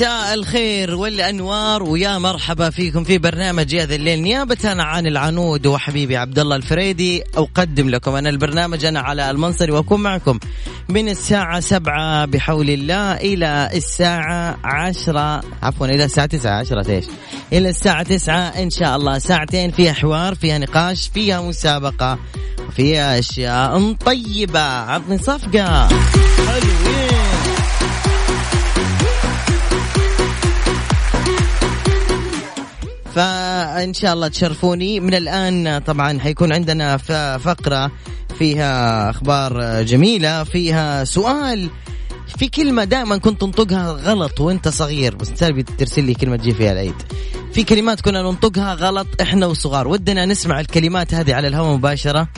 مساء 0.00 0.34
الخير 0.34 0.94
والأنوار 0.94 1.82
ويا 1.82 2.18
مرحبا 2.18 2.70
فيكم 2.70 3.04
في 3.04 3.18
برنامج 3.18 3.74
هذا 3.74 3.94
الليل. 3.94 4.22
نيابة 4.22 4.58
عن 4.64 5.06
العنود 5.06 5.66
وحبيبي 5.66 6.16
عبد 6.16 6.38
الله 6.38 6.56
الفريدي 6.56 7.22
أقدم 7.36 7.88
لكم 7.88 8.14
أنا 8.14 8.28
البرنامج. 8.28 8.84
أنا 8.84 9.00
على 9.00 9.30
المنصري 9.30 9.72
وأكون 9.72 10.02
معكم 10.02 10.38
من 10.88 11.08
الساعة 11.08 11.60
سبعة 11.60 12.24
بحول 12.24 12.70
الله 12.70 13.14
إلى 13.14 13.70
الساعة 13.74 14.58
عشرة 14.64 15.42
عفوا 15.62 15.86
إلى 15.86 16.04
الساعة 16.04 16.26
تسعة 16.26 16.58
عشرة 16.60 16.90
إيش؟ 16.90 17.04
إلى 17.52 17.68
الساعة 17.68 18.02
تسعة 18.02 18.48
إن 18.48 18.70
شاء 18.70 18.96
الله. 18.96 19.18
ساعتين 19.18 19.70
فيها 19.70 19.92
حوار 19.92 20.34
فيها 20.34 20.58
نقاش 20.58 21.10
فيها 21.14 21.40
مسابقة 21.40 22.18
فيها 22.76 23.18
أشياء 23.18 23.92
طيبة. 23.92 24.60
عطني 24.60 25.18
صفقه 25.18 25.88
حلوين 25.88 26.89
فإن 33.14 33.94
شاء 33.94 34.14
الله 34.14 34.28
تشرفوني. 34.28 35.00
من 35.00 35.14
الآن 35.14 35.78
طبعا 35.86 36.18
حيكون 36.18 36.52
عندنا 36.52 36.96
فقرة 37.38 37.90
فيها 38.38 39.10
أخبار 39.10 39.82
جميلة 39.82 40.44
فيها 40.44 41.04
سؤال 41.04 41.70
في 42.38 42.48
كلمة 42.48 42.84
دائما 42.84 43.16
كنت 43.16 43.40
تنطقها 43.40 43.92
غلط 43.92 44.40
وأنت 44.40 44.68
صغير 44.68 45.14
بس 45.14 45.28
انت 45.28 45.70
ترسل 45.78 46.04
لي 46.04 46.14
كلمة 46.14 46.36
تجي 46.36 46.54
فيها 46.54 46.72
العيد. 46.72 46.94
في 47.52 47.64
كلمات 47.64 48.00
كنا 48.00 48.22
ننطقها 48.22 48.74
غلط 48.74 49.06
إحنا 49.20 49.46
وصغار. 49.46 49.88
ودنا 49.88 50.26
نسمع 50.26 50.60
الكلمات 50.60 51.14
هذه 51.14 51.34
على 51.34 51.48
الهواء 51.48 51.76
مباشرة. 51.76 52.28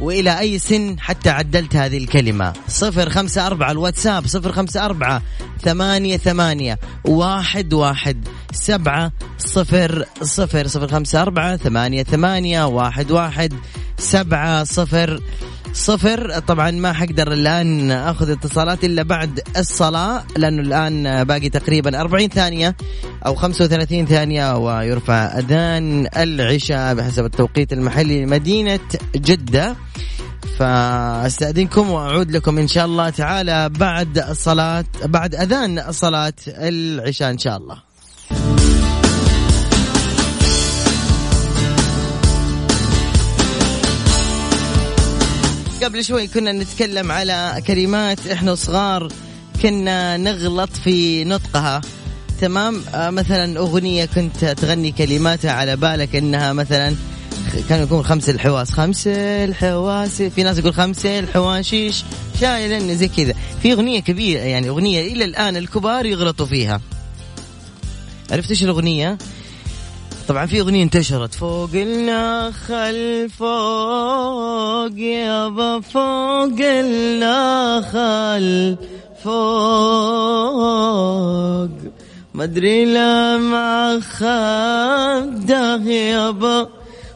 وإلى 0.00 0.38
أي 0.38 0.58
سن 0.58 1.00
حتى 1.00 1.30
عدلت 1.30 1.76
هذه 1.76 1.98
الكلمة. 1.98 2.52
صفر 2.68 3.10
خمسة 3.10 3.46
أربعة 3.46 3.70
الواتساب 3.70 4.26
صفر 4.26 4.52
خمسة 4.52 4.84
أربعة 4.84 5.22
ثمانية 5.62 6.16
ثمانية 6.16 6.78
واحد 7.04 7.72
واحد 7.72 8.28
سبعة 8.52 9.12
صفر 9.38 10.04
صفر 10.22 10.66
صفر 10.66 10.88
خمسة 10.88 11.22
أربعة 11.22 11.56
ثمانية 11.56 12.02
ثمانية 12.02 12.64
واحد 12.64 13.10
واحد 13.10 13.54
سبعة 13.98 14.64
صفر. 14.64 15.20
صفر. 15.72 16.38
طبعا 16.38 16.70
ما 16.70 16.92
حقدر 16.92 17.32
الآن 17.32 17.90
أخذ 17.90 18.30
اتصالات 18.30 18.84
إلا 18.84 19.02
بعد 19.02 19.40
الصلاة 19.56 20.24
لأنه 20.36 20.62
الآن 20.62 21.24
باقي 21.24 21.48
تقريبا 21.48 22.00
40 22.00 22.28
ثانية 22.28 22.76
أو 23.26 23.34
35 23.34 24.06
ثانية 24.06 24.56
ويرفع 24.56 25.38
أذان 25.38 26.08
العشاء 26.16 26.94
بحسب 26.94 27.24
التوقيت 27.24 27.72
المحلي 27.72 28.24
لمدينة 28.24 28.80
جدة. 29.16 29.76
فأستأذنكم 30.58 31.90
وأعود 31.90 32.30
لكم 32.30 32.58
إن 32.58 32.68
شاء 32.68 32.86
الله 32.86 33.10
تعالى 33.10 33.68
بعد 33.68 34.18
الصلاة 34.18 34.84
بعد 35.04 35.34
أذان 35.34 35.92
صلاه 35.92 36.32
العشاء 36.48 37.30
إن 37.30 37.38
شاء 37.38 37.56
الله. 37.56 37.89
قبل 45.84 46.04
شوي 46.04 46.26
كنا 46.26 46.52
نتكلم 46.52 47.12
على 47.12 47.62
كلمات 47.66 48.26
إحنا 48.26 48.54
صغار 48.54 49.08
كنا 49.62 50.16
نغلط 50.16 50.70
في 50.84 51.24
نطقها. 51.24 51.80
تمام؟ 52.40 52.82
آه 52.94 53.10
مثلا 53.10 53.58
أغنية 53.58 54.04
كنت 54.04 54.44
تغني 54.44 54.92
كلماتها 54.92 55.52
على 55.52 55.76
بالك 55.76 56.16
إنها 56.16 56.52
مثلا 56.52 56.96
كانوا 57.68 57.86
يقول 57.86 58.04
خمس 58.04 58.30
الحواس. 58.30 58.70
خمس 58.70 59.06
الحواس. 59.06 60.22
في 60.22 60.42
ناس 60.42 60.58
يقول 60.58 60.74
خمس 60.74 61.06
الحواشيش. 61.06 62.04
شايل 62.40 62.96
زي 62.96 63.08
كذا. 63.08 63.34
في 63.62 63.72
أغنية 63.72 64.00
كبيرة 64.00 64.40
يعني 64.40 64.68
أغنية 64.68 65.12
إلى 65.12 65.24
الآن 65.24 65.56
الكبار 65.56 66.06
يغلطوا 66.06 66.46
فيها. 66.46 66.80
عرفت 68.30 68.50
إيش 68.50 68.62
الأغنية؟ 68.62 69.18
طبعا 70.30 70.46
في 70.46 70.60
أغنية 70.60 70.82
انتشرت. 70.82 71.34
فوق 71.34 71.70
النخل 71.74 73.30
فوق 73.30 74.98
يابا 74.98 75.80
فوق 75.80 76.60
النخل 76.60 78.76
فوق. 79.24 80.50
مدري 82.34 82.84
لمع 82.84 84.00
خده 84.00 85.90
يابا 85.90 86.68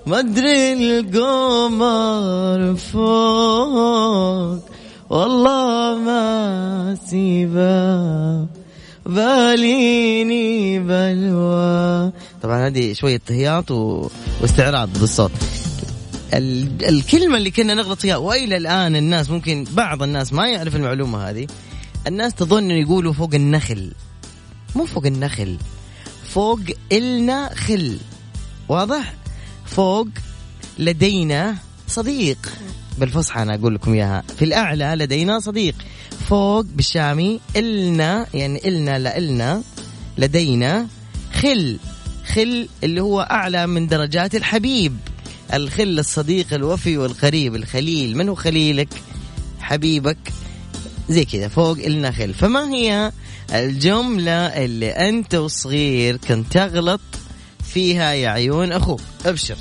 مدري 0.07 0.73
القمر 0.73 2.75
فوق. 2.93 4.59
والله 5.11 5.99
ما 5.99 6.97
سيبه 7.07 8.47
باليني 9.07 10.79
بلوى. 10.79 12.13
طبعا 12.45 12.67
هذه 12.67 12.93
شوية 12.93 13.21
هياط 13.29 13.71
و... 13.71 14.11
واستعراض 14.41 14.99
بالصوت. 14.99 15.31
ال... 16.35 16.85
الكلمة 16.85 17.37
اللي 17.37 17.51
كنا 17.51 17.75
نغلط 17.75 18.01
فيها 18.01 18.17
وإلى 18.17 18.57
الآن 18.57 18.97
الناس 18.97 19.31
ممكن 19.31 19.65
بعض 19.73 20.03
الناس 20.03 20.33
ما 20.33 20.49
يعرف 20.49 20.77
المعلومة 20.77 21.31
هذه 21.31 21.47
الناس 22.07 22.35
تظن 22.35 22.71
يقولوا 22.71 23.13
فوق 23.13 23.35
النخل. 23.35 23.93
مو 24.77 24.87
فوق 24.87 25.07
النخل 25.07 25.57
فوق 26.29 26.61
النخل 26.93 27.99
واضح؟ 28.69 29.15
فوق 29.67 30.09
لدينا 30.79 31.57
صديق. 31.89 32.53
بالفصحى 32.99 33.43
أنا 33.43 33.55
أقول 33.55 33.75
لكم 33.75 33.93
إياها. 33.93 34.23
في 34.39 34.45
الأعلى 34.45 34.95
لدينا 34.99 35.41
صديق. 35.41 35.75
فوق 36.29 36.65
بالشامي 36.65 37.41
إلنا 37.57 38.27
يعني 38.35 38.69
إلنا 38.69 38.99
لإلنا 38.99 39.63
لدينا 40.19 40.87
خل. 41.33 41.79
خل 42.27 42.69
اللي 42.85 43.01
هو 43.01 43.21
أعلى 43.21 43.67
من 43.67 43.87
درجات 43.87 44.35
الحبيب. 44.35 44.97
الخل 45.55 45.99
الصديق 45.99 46.55
الوفي 46.55 46.99
والقريب 46.99 47.55
الخليل. 47.55 48.17
من 48.17 48.29
هو 48.29 48.35
خليلك؟ 48.35 48.89
حبيبك. 49.61 50.19
زي 51.09 51.25
كذا 51.25 51.49
فوق 51.49 51.79
إلنا 51.79 52.11
خل. 52.11 52.35
فما 52.35 52.71
هي 52.75 53.13
الجملة 53.55 54.33
اللي 54.33 54.91
أنت 54.91 55.35
وصغير 55.35 56.17
كنت 56.17 56.53
تغلط 56.53 57.01
فيها 57.65 58.13
يا 58.13 58.29
عيون 58.29 58.73
أخوك؟ 58.73 59.01
أبشر. 59.27 59.57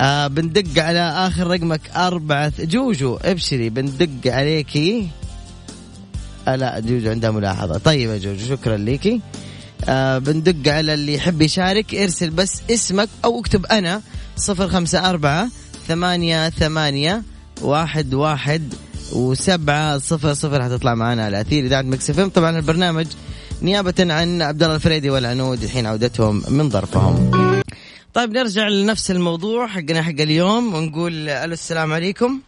آه 0.00 0.26
بندق 0.26 0.82
على 0.82 1.00
آخر 1.00 1.46
رقمك 1.46 1.90
أربعة. 1.96 2.52
جوجو 2.58 3.16
أبشري 3.16 3.68
بندق 3.68 4.32
عليكي 4.32 5.08
آه 6.48 6.56
لا 6.56 6.80
جوجو 6.80 7.10
عندها 7.10 7.30
ملاحظة. 7.30 7.78
طيب 7.78 8.10
يا 8.10 8.18
جوجو 8.18 8.46
شكرا 8.46 8.76
ليكي 8.76 9.20
آه 9.88 10.18
بندق 10.18 10.72
على 10.72 10.94
اللي 10.94 11.14
يحب 11.14 11.42
يشارك. 11.42 11.94
ارسل 11.94 12.30
بس 12.30 12.62
اسمك 12.70 13.08
أو 13.24 13.40
اكتب 13.40 13.66
أنا 13.66 14.02
صفر 14.36 14.68
خمسة 14.68 15.10
أربعة 15.10 15.48
ثمانية 15.88 16.50
ثمانية 16.50 17.22
واحد 17.62 18.14
واحد 18.14 18.74
وسبعة 19.12 19.98
صفر 19.98 20.32
صفر. 20.32 20.62
حتطلع 20.62 20.94
معنا 20.94 21.24
على 21.24 21.40
أثير 21.40 21.64
إذاعة 21.64 21.82
مكسفم 21.82 22.28
طبعا 22.28 22.56
البرنامج 22.56 23.06
نيابة 23.62 23.94
عن 24.00 24.42
عبد 24.42 24.62
الله 24.62 24.74
الفريدي 24.74 25.10
والعنود 25.10 25.62
الحين 25.62 25.86
عودتهم 25.86 26.42
من 26.48 26.70
ظرفهم. 26.70 27.30
طيب 28.14 28.30
نرجع 28.30 28.68
لنفس 28.68 29.10
الموضوع 29.10 29.66
حقنا 29.66 30.02
حق 30.02 30.20
اليوم 30.20 30.74
ونقول 30.74 31.28
ألو 31.28 31.52
السلام 31.52 31.92
عليكم. 31.92 32.40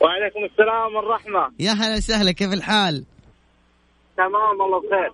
وعليكم 0.00 0.44
السلام 0.52 0.94
والرحمة. 0.96 1.52
يا 1.58 1.72
هلا 1.72 1.96
وسهلا 1.96 2.32
كيف 2.32 2.52
الحال؟ 2.52 3.04
تمام 4.16 4.60
والله 4.60 4.80
بخير. 4.80 5.12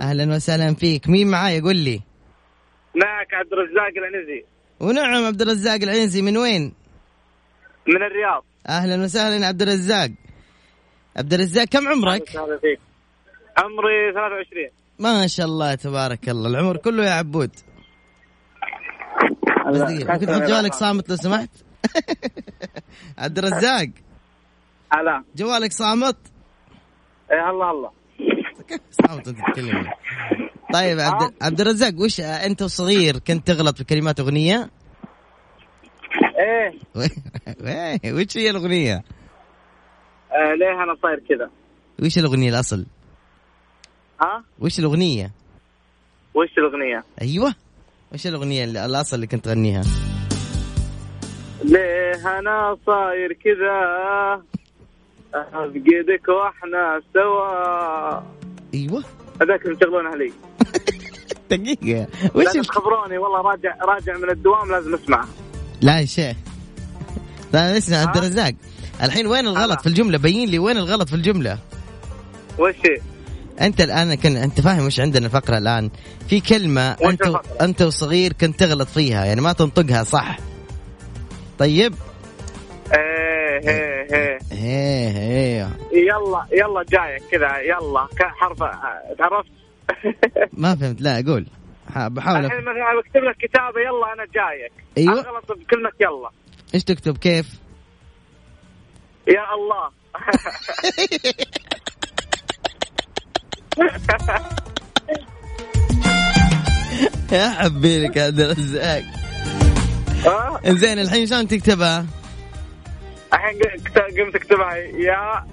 أهلا 0.00 0.34
وسهلا 0.34 0.74
فيك. 0.74 1.08
مين 1.08 1.30
معاي؟ 1.30 1.60
قول 1.60 1.76
لي. 1.76 2.00
معك 2.94 3.34
عبد 3.34 3.52
الرزاق 3.52 3.92
العنزي. 3.96 4.44
ونعم 4.80 5.24
عبد 5.24 5.42
الرزاق 5.42 5.82
العنزي. 5.82 6.22
من 6.22 6.36
وين؟ 6.36 6.74
من 7.88 8.02
الرياض. 8.02 8.44
أهلا 8.68 9.04
وسهلا 9.04 9.46
عبد 9.46 9.62
الرزاق. 9.62 10.10
عبد 11.16 11.32
الرزاق 11.34 11.64
كم 11.64 11.88
عمرك؟ 11.88 12.36
عمري 13.58 14.12
23 14.12 14.70
ما 14.98 15.26
شاء 15.26 15.46
الله 15.46 15.74
تبارك 15.74 16.28
الله. 16.28 16.48
العمر 16.48 16.76
كله 16.76 17.04
يا 17.04 17.10
عبود. 17.10 17.50
بس 19.70 19.78
دقيقة 19.78 20.12
ممكن 20.12 20.26
تحط 20.26 20.42
جوالك 20.42 20.74
صامت 20.74 21.10
لو 21.10 21.16
سمحت؟ 21.16 21.50
عبد 23.18 23.38
الرزاق. 23.38 23.88
هلا 24.92 25.24
جوالك 25.36 25.72
صامت؟ 25.72 26.16
إيه 27.32 27.50
الله 27.50 27.70
الله. 27.70 27.90
صعب 28.90 29.22
تتكلم 29.22 29.90
طيب 30.72 31.00
عبد 31.00 31.34
عبد 31.42 31.60
الرزاق 31.60 31.94
وش 32.00 32.20
أنت 32.20 32.62
وصغير 32.62 33.18
كنت 33.18 33.46
تغلط 33.46 33.76
في 33.78 33.84
كلمات 33.84 34.20
أغنية؟ 34.20 34.70
إيه 36.96 38.12
وش 38.12 38.36
هي 38.36 38.50
الأغنية؟ 38.50 38.94
آه 40.32 40.54
ليه 40.54 40.82
أنا 40.82 40.96
صاير 41.02 41.22
كذا 41.28 41.50
وش 42.02 42.18
الأغنية 42.18 42.50
الأصل؟ 42.50 42.86
ها 44.20 44.44
وش 44.58 44.78
الأغنية؟ 44.78 45.30
وش 46.34 46.58
الأغنية 46.58 47.04
أيوه 47.22 47.54
وش 48.12 48.26
الأغنية 48.26 48.64
اللي 48.64 48.86
الأصل 48.86 49.16
اللي 49.16 49.26
كنت 49.26 49.44
تغنيها؟ 49.44 49.82
ليه 51.64 52.38
أنا 52.38 52.76
صاير 52.86 53.32
كذا 53.32 53.74
أفقدك 55.34 56.28
وإحنا 56.28 57.02
سوا 57.14 58.43
إيوه. 58.74 59.04
هذاك 59.42 59.66
اللي 59.66 59.76
تشغلونه 59.76 60.16
لي. 60.16 60.32
دقيقة. 61.50 62.06
وش 62.34 62.44
لازم. 62.44 62.62
تخبروني 62.62 63.18
والله 63.18 63.40
راجع 63.40 63.76
راجع 63.82 64.16
من 64.18 64.30
الدوام 64.30 64.70
لازم 64.70 64.94
اسمعها 64.94 65.28
لا 65.80 66.00
يا 66.00 66.06
شيخ. 66.06 66.36
لا 67.52 67.78
اسمع 67.78 67.96
عبد 67.96 68.16
الرزاق 68.16 68.54
الحين 69.02 69.26
وين 69.26 69.46
الغلط 69.46 69.80
في 69.80 69.86
الجملة؟ 69.86 70.18
بين 70.18 70.48
لي 70.48 70.58
وين 70.58 70.76
الغلط 70.76 71.08
في 71.08 71.14
الجملة؟ 71.14 71.58
وش؟ 72.58 72.74
أنت 73.60 73.80
الآن 73.80 74.14
كن 74.14 74.36
أنت 74.36 74.60
فاهم 74.60 74.86
وش 74.86 75.00
عندنا 75.00 75.26
الفقره 75.26 75.58
الآن؟ 75.58 75.90
في 76.28 76.40
كلمة 76.40 76.90
أنت 76.90 77.22
الفقرة؟ 77.22 77.42
أنت 77.60 77.82
وصغير 77.82 78.32
كنت 78.32 78.60
تغلط 78.60 78.88
فيها 78.88 79.24
يعني 79.24 79.40
ما 79.40 79.52
تنطقها 79.52 80.04
صح. 80.04 80.38
طيب. 81.58 81.94
إيه 82.92 83.68
إيه 83.68 84.14
إيه. 84.14 84.38
إيه 84.52 85.18
إيه. 85.18 85.68
يلا 85.92 86.46
يلا 86.52 86.82
جايك 86.88 87.22
كذا 87.30 87.58
يلا. 87.58 88.08
حرف 88.20 88.58
تعرفت 89.18 89.50
ما 90.52 90.76
فهمت. 90.76 91.00
لا 91.00 91.24
قول. 91.26 91.46
بحاول 91.96 92.44
الحين. 92.44 92.60
مثلا 92.60 93.00
بكتب 93.00 93.24
لك 93.24 93.36
كتابة 93.36 93.80
يلا 93.80 94.12
أنا 94.12 94.24
جايك. 94.34 94.72
أيوة. 94.98 95.20
اغلط 95.20 95.52
بكلمه 95.52 95.90
يلا. 96.00 96.30
إيش 96.74 96.84
تكتب؟ 96.84 97.18
كيف؟ 97.18 97.46
يا 99.28 99.54
الله. 99.54 99.90
يا 107.32 107.48
حبيبك 107.50 108.16
يا 108.16 108.24
عبد 108.24 108.40
الرزاق 108.40 109.02
زين 110.80 110.98
الحين 110.98 111.26
شلون 111.26 111.48
تكتبها؟ 111.48 112.06
الحين 113.34 113.60
قمت- 114.24 114.34
اكتبها. 114.34 114.76
يا 114.76 115.44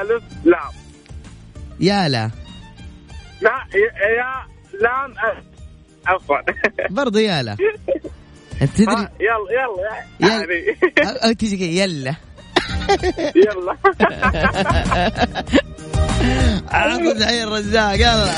ألف 0.00 0.22
لام. 0.44 0.70
يا 1.80 2.08
لا. 2.08 2.30
لا 3.40 3.50
يا, 3.74 4.46
لام. 4.80 5.14
عفوا. 6.06 6.36
برضو 7.02 7.18
يا 7.18 7.42
لا. 7.42 7.56
أنت 8.62 8.70
تدري 8.76 8.92
يلا 8.92 9.08
يلا. 9.20 10.04
يلا. 10.20 10.30
يعني. 10.36 10.76
أو 11.24 11.32
تجي 11.32 11.80
يلا. 11.80 12.14
يلا. 13.46 13.76
عطوا 16.72 17.12
تحيه 17.18 17.44
الرزاق 17.44 17.94
يلا. 17.94 18.34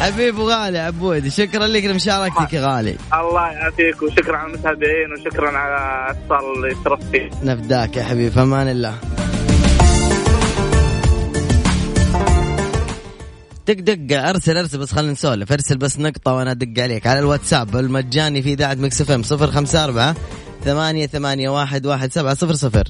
حبيب 0.00 0.38
وغالي 0.38 0.78
عبودي 0.78 1.30
شكرا 1.30 1.66
لك 1.66 1.84
لمشاركتك 1.84 2.52
يا 2.52 2.60
غالي. 2.60 2.96
الله 3.14 3.52
يعافيك 3.52 4.02
وشكرا 4.02 4.36
على 4.36 4.52
المتابعين 4.52 5.12
وشكرا 5.12 5.58
على 5.58 6.10
اتصال 6.10 6.56
اللي 6.56 6.76
شرفت 6.84 7.02
فيه. 7.12 7.30
نفداك 7.42 7.96
يا 7.96 8.02
حبيبي 8.02 8.30
في 8.30 8.42
أمان 8.42 8.68
الله. 8.68 8.94
دق 13.68 13.74
دق 13.74 14.28
أرسل 14.28 14.56
أرسل 14.56 14.78
بس 14.78 14.92
خلينا 14.92 15.12
نسولف. 15.12 15.52
أرسل 15.52 15.78
بس 15.78 15.98
نقطة 15.98 16.32
وأنا 16.32 16.50
أدق 16.50 16.82
عليك. 16.82 17.06
على 17.06 17.18
الواتساب 17.18 17.76
المجاني 17.76 18.42
في 18.42 18.52
إذاعة 18.52 18.74
Mix 18.74 19.00
FM 19.00 19.22
صفر 19.22 19.50
خمسة 19.50 19.84
أربعة 19.84 20.14
ثمانية 20.64 21.06
ثمانية 21.06 21.48
واحد 21.48 21.86
واحد 21.86 22.12
سبعة 22.12 22.34
صفر 22.34 22.54
صفر. 22.54 22.84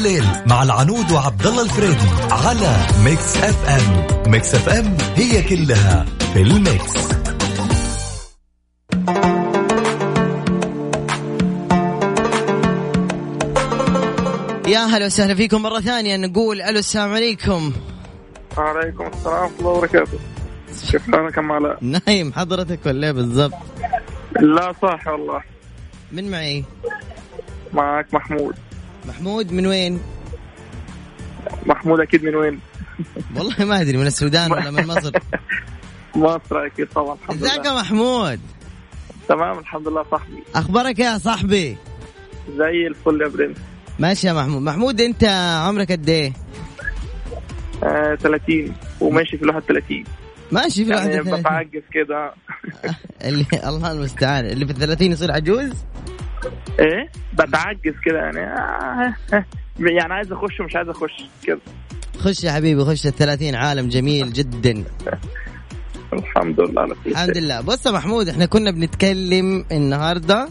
الليل 0.00 0.24
مع 0.46 0.62
العنود 0.62 1.10
وعبد 1.10 1.46
الله 1.46 1.62
الفريدي 1.62 2.08
على 2.30 2.76
Mix 3.04 3.36
FM. 3.36 4.06
Mix 4.30 4.54
FM 4.54 4.96
هي 5.16 5.42
كلها 5.42 6.06
في 6.34 6.42
ال 6.42 6.53
mix. 6.53 6.96
يا 14.68 14.78
هلا 14.78 15.06
وسهلا 15.06 15.34
فيكم 15.34 15.62
مرة 15.62 15.80
ثانية 15.80 16.16
نقول 16.16 16.62
ألو 16.62 16.78
السلام 16.78 17.12
عليكم. 17.14 17.72
وعليكم 18.58 19.06
السلام 19.06 19.42
ورحمة 19.42 19.58
الله 19.58 19.70
وبركاته. 19.70 20.18
كيف 20.90 21.10
حالك 21.10 21.36
يا 21.36 21.42
علاء؟ 21.42 21.78
نايم 21.80 22.32
حضرتك 22.32 22.86
ولا 22.86 23.06
إيه 23.06 23.12
بالضبط؟ 23.12 23.54
لا 24.40 24.72
صح 24.82 25.08
والله. 25.08 25.42
من 26.12 26.30
معي؟ 26.30 26.64
معك 27.72 28.14
محمود. 28.14 28.54
محمود 29.06 29.52
من 29.52 29.66
وين؟ 29.66 30.00
محمود 31.66 32.00
أكيد 32.00 32.24
من 32.24 32.34
وين؟ 32.34 32.60
والله 33.36 33.64
ما 33.64 33.80
أدري 33.80 33.96
من 33.98 34.06
السودان 34.06 34.52
ولا 34.52 34.70
من 34.70 34.86
مصر؟ 34.86 35.12
مصر 36.16 36.66
أكيد 36.66 36.88
طبعا 36.94 37.14
الحمد 37.14 37.42
إزيك 37.44 37.60
لله 37.60 37.68
يا 37.68 37.80
محمود؟ 37.80 38.40
تمام 39.28 39.58
الحمد 39.58 39.88
لله 39.88 40.04
صاحبي. 40.10 40.42
أخبارك 40.54 40.98
يا 40.98 41.18
صاحبي؟ 41.18 41.76
زي 42.56 42.86
الفل 42.86 43.22
يا 43.22 43.28
برنس. 43.28 43.56
ماشي 43.98 44.26
يا 44.26 44.32
محمود. 44.32 44.62
محمود 44.62 45.00
أنت 45.00 45.24
عمرك 45.66 45.92
قد 45.92 46.08
إيه؟ 46.08 46.32
آه 47.84 48.14
30 48.14 48.74
وماشي 49.00 49.36
في 49.36 49.42
الواحد 49.42 49.62
30 49.62 50.04
ماشي 50.52 50.84
في 50.84 50.90
يعني 50.90 51.20
واحد 51.20 51.40
بتعجز 51.40 51.82
كده. 51.92 52.34
اللي 53.28 53.46
الله 53.64 53.92
المستعان. 53.92 54.46
اللي 54.46 54.66
في 54.66 54.72
الثلاثين 54.72 55.12
يصير 55.12 55.32
عجوز؟ 55.32 55.70
إيه؟ 56.80 57.10
بتعجز 57.32 57.94
كده 58.04 58.18
يعني. 58.18 58.40
آه. 58.40 59.14
يعني 59.78 60.12
عايز 60.14 60.32
أخش 60.32 60.60
ومش 60.60 60.76
عايز 60.76 60.88
أخش 60.88 61.24
كده. 61.44 61.60
خش 62.18 62.44
يا 62.44 62.52
حبيبي 62.52 62.84
خش. 62.84 63.06
الثلاثين 63.06 63.54
عالم 63.54 63.88
جميل 63.88 64.32
جدا. 64.32 64.84
الحمد 66.12 66.60
لله 66.60 66.82
على 66.82 66.94
كل 67.04 67.10
الحمد. 67.10 67.36
لله. 67.38 67.60
بص 67.60 67.86
يا 67.86 67.90
محمود 67.90 68.28
إحنا 68.28 68.46
كنا 68.46 68.70
بنتكلم 68.70 69.64
النهارده 69.72 70.48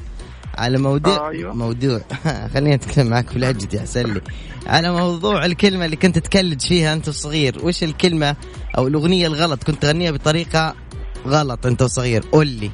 على 0.57 0.77
موضوع 0.77 1.17
آه، 1.17 1.29
أيوة. 1.29 1.55
موضوع. 1.55 2.01
خليني 2.53 2.75
أتكلم 2.75 3.07
معك 3.07 3.29
في 3.29 3.39
لهجتي 3.39 3.79
احسن 3.79 4.13
لي 4.13 4.21
على 4.67 4.91
موضوع 4.91 5.45
الكلمة 5.45 5.85
اللي 5.85 5.95
كنت 5.95 6.19
تكلج 6.19 6.61
فيها 6.61 6.93
أنت 6.93 7.07
وصغير. 7.07 7.57
وش 7.65 7.83
الكلمة 7.83 8.35
أو 8.77 8.87
الأغنية 8.87 9.27
الغلط؟ 9.27 9.63
كنت 9.63 9.81
تغنيها 9.81 10.11
بطريقة 10.11 10.75
غلط 11.27 11.65
أنت 11.65 11.81
وصغير. 11.81 12.23
قول 12.31 12.47
لي. 12.47 12.71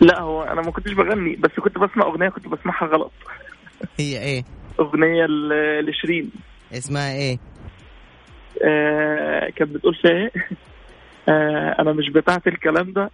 لا 0.00 0.20
هو 0.20 0.42
أنا 0.42 0.60
ما 0.62 0.70
كنتش 0.70 0.92
بغني 0.92 1.36
بس 1.36 1.50
كنت 1.50 1.78
بسمع 1.78 2.06
أغنية 2.06 2.28
كنت 2.28 2.48
بسمعها 2.48 2.86
غلط. 2.86 3.12
هي 3.98 4.22
إيه؟ 4.22 4.44
أغنية 4.80 5.26
لشيرين. 5.80 6.30
اسمها 6.72 7.12
إيه؟ 7.12 7.38
آه 8.64 9.50
كانت 9.56 9.70
بتقول 9.70 9.94
فيها 9.94 10.10
إيه؟ 10.10 10.32
آه 11.28 11.76
أنا 11.78 11.92
مش 11.92 12.08
بتاعت 12.10 12.46
الكلام 12.46 12.92
ده. 12.92 13.10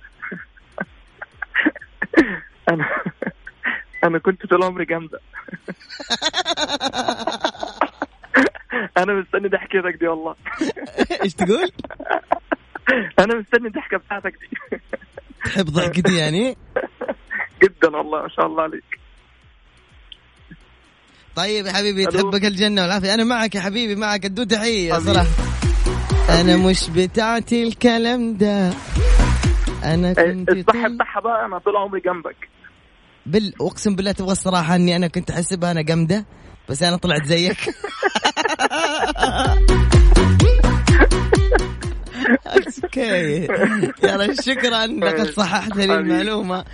أنا 2.71 2.89
أنا 4.05 4.19
كنت 4.19 4.47
طول 4.47 4.63
عمري 4.63 4.85
جامدة. 4.85 5.21
أنا 8.99 9.15
مستني 9.15 9.49
ضحكتك 9.49 9.97
دي 10.01 10.09
والله. 10.09 10.35
إيش 11.25 11.35
تقول؟ 11.35 11.71
أنا 13.19 13.35
مستني 13.35 13.69
الضحكة 13.69 13.97
بتاعتك 13.97 14.35
دي. 14.41 14.79
تحب 15.45 15.65
ضحكتي 15.65 16.17
يعني؟ 16.17 16.57
جدا 17.63 17.97
والله 17.97 18.23
ما 18.23 18.29
شاء 18.29 18.47
الله 18.47 18.63
عليك. 18.63 18.85
طيب 21.37 21.67
يا 21.67 21.73
حبيبي. 21.73 22.07
تحبك 22.07 22.45
الجنة 22.45 22.83
والعافية. 22.83 23.15
أنا 23.15 23.25
معك 23.25 23.55
يا 23.55 23.61
حبيبي 23.61 23.97
معك. 23.97 24.25
ادو 24.25 24.45
تحية 24.45 24.93
حبيبي. 24.95 25.13
صراحة. 25.13 25.29
أنا 26.41 26.57
مش 26.57 26.91
بتاعتي 26.91 27.63
الكلام 27.63 28.37
ده. 28.37 28.71
أنا 29.85 30.13
كنت 30.13 30.51
الصح 30.51 30.87
بتاعها 30.87 31.21
بقى 31.21 31.47
أنا 31.47 31.59
طول 31.59 31.77
عمري 31.77 32.01
جنبك. 32.01 32.37
بال 33.27 33.53
أقسم 33.61 33.97
بالله 33.97 34.13
تبغى 34.13 34.33
الصراحة 34.33 34.75
إني 34.75 34.97
أنا 34.97 35.09
كنت 35.09 35.31
أحسبها 35.31 35.71
أنا 35.71 35.83
جامدة 35.83 36.27
بس 36.69 36.83
أنا 36.83 36.97
طلعت 36.97 37.25
زيك. 37.25 37.57
أوكي. 42.85 43.49
يلا 44.03 44.35
شكرا. 44.43 44.87
لقد 44.87 45.31
صححت 45.31 45.77
لي 45.77 45.85
المعلومة. 45.85 46.65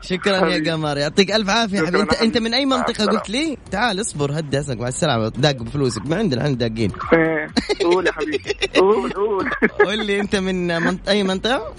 شكرا 0.00 0.48
يا. 0.48 0.72
قمر. 0.72 0.98
يعطيك 0.98 1.32
ألف 1.32 1.50
عافية 1.50 1.78
حبيبي. 1.78 2.00
انت 2.00 2.14
أنت 2.14 2.38
من 2.38 2.54
أي 2.54 2.66
منطقة. 2.66 3.04
قلت 3.06 3.30
لي. 3.30 3.58
تعال 3.70 4.00
اصبر 4.00 4.38
هدي 4.38 4.60
اسمك 4.60 4.80
مع 4.80 4.88
السلامة. 4.88 5.28
داق 5.28 5.56
بفلوسك. 5.56 6.06
ما 6.06 6.16
عندنا 6.16 6.42
إحنا 6.42 6.54
داقين. 6.54 6.92
إيه، 7.12 7.48
قول 7.84 8.06
يا 8.06 8.12
حبيبي. 8.12 8.56
قول 8.76 9.12
قول. 9.12 9.50
قول 9.84 10.06
لي 10.06 10.20
أنت 10.20 10.36
من 10.36 10.66
منط... 10.82 11.08
أي 11.08 11.22
منطقة؟ 11.22 11.74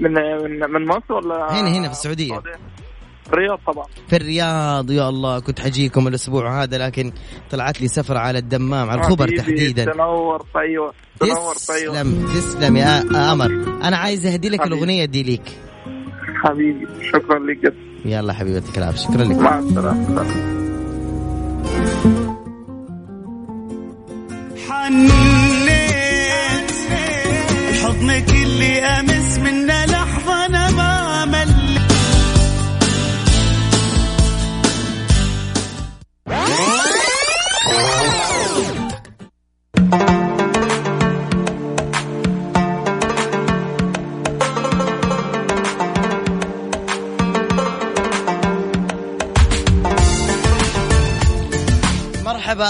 من 0.00 0.12
من 0.72 0.86
مصر 0.86 1.12
ولا 1.12 1.60
هنا- 1.60 1.68
هنا 1.68 1.88
في 1.88 1.94
السعودية. 3.26 3.32
الرياض 3.32 3.58
طبعا. 3.66 3.86
في 4.08 4.16
الرياض 4.16 4.90
يا 4.90 5.08
الله 5.08 5.40
كنت 5.40 5.60
حجيكم 5.60 6.08
الأسبوع 6.08 6.62
هذا 6.62 6.78
لكن 6.78 7.12
طلعت 7.50 7.80
لي 7.80 7.88
سفره 7.88 8.18
على 8.18 8.38
الدمام 8.38 8.90
على 8.90 9.00
الخبر 9.00 9.28
تحديدا. 9.28 9.84
تنور 9.84 10.46
أيوه 10.56 10.92
تنور 11.20 11.54
أيوه 11.70 11.94
تسلم 11.94 12.28
تسلم 12.34 12.76
يا 12.76 13.00
قمر 13.00 13.46
أنا 13.82 13.96
عايز 13.96 14.26
أهدي 14.26 14.48
لك. 14.48 14.66
الأغنية 14.66 15.04
دي 15.04 15.22
ليك. 15.22 15.42
حبيبي 16.44 16.86
شكرا 17.12 17.38
لك 17.38 17.74
يلا 18.04 18.32
حبيبي 18.32 18.54
يعطيك 18.54 18.78
العافيه 18.78 19.00
شكرا 19.00 19.24
لك. 19.24 19.36
مع 19.36 19.58
السلامة. 19.58 20.26
حنيت 24.68 26.70
حضنك 27.82 28.30
اللي 28.30 28.78
آمس 28.78 29.38
منه 29.38 29.84
لحظه 29.84 29.95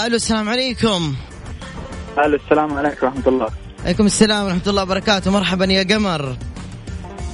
ألو 0.07 0.15
السلام 0.15 0.49
عليكم. 0.49 1.15
ألو 2.17 2.35
السلام 2.35 2.73
عليكم 2.73 3.05
ورحمة 3.07 3.27
الله. 3.27 3.49
عليكم 3.85 4.05
السلام 4.05 4.45
ورحمة 4.45 4.61
الله 4.67 4.83
وبركاته. 4.83 5.31
مرحبا 5.31 5.65
يا 5.65 5.83
قمر. 5.83 6.37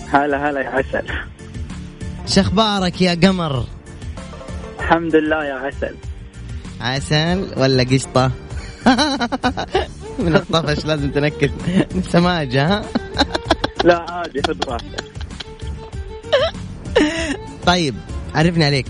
هلا 0.09 0.49
هلا 0.49 0.61
يا 0.61 0.69
عسل. 0.69 1.05
شخبارك 2.25 3.01
يا 3.01 3.13
قمر؟ 3.23 3.65
الحمد 4.79 5.15
لله 5.15 5.45
يا 5.45 5.53
عسل. 5.53 5.95
عسل 6.81 7.53
ولا 7.57 7.83
قشطة؟ 7.83 8.31
من 10.25 10.35
الطفش 10.35 10.85
لازم 10.85 11.11
تنكت 11.11 11.51
سماجة 12.09 12.67
ها؟ 12.67 12.85
لا 13.83 14.11
عادي 14.11 14.41
خذ 14.41 14.57
راحتك. 14.67 15.05
طيب 17.65 17.95
عرفني 18.35 18.65
عليك. 18.65 18.87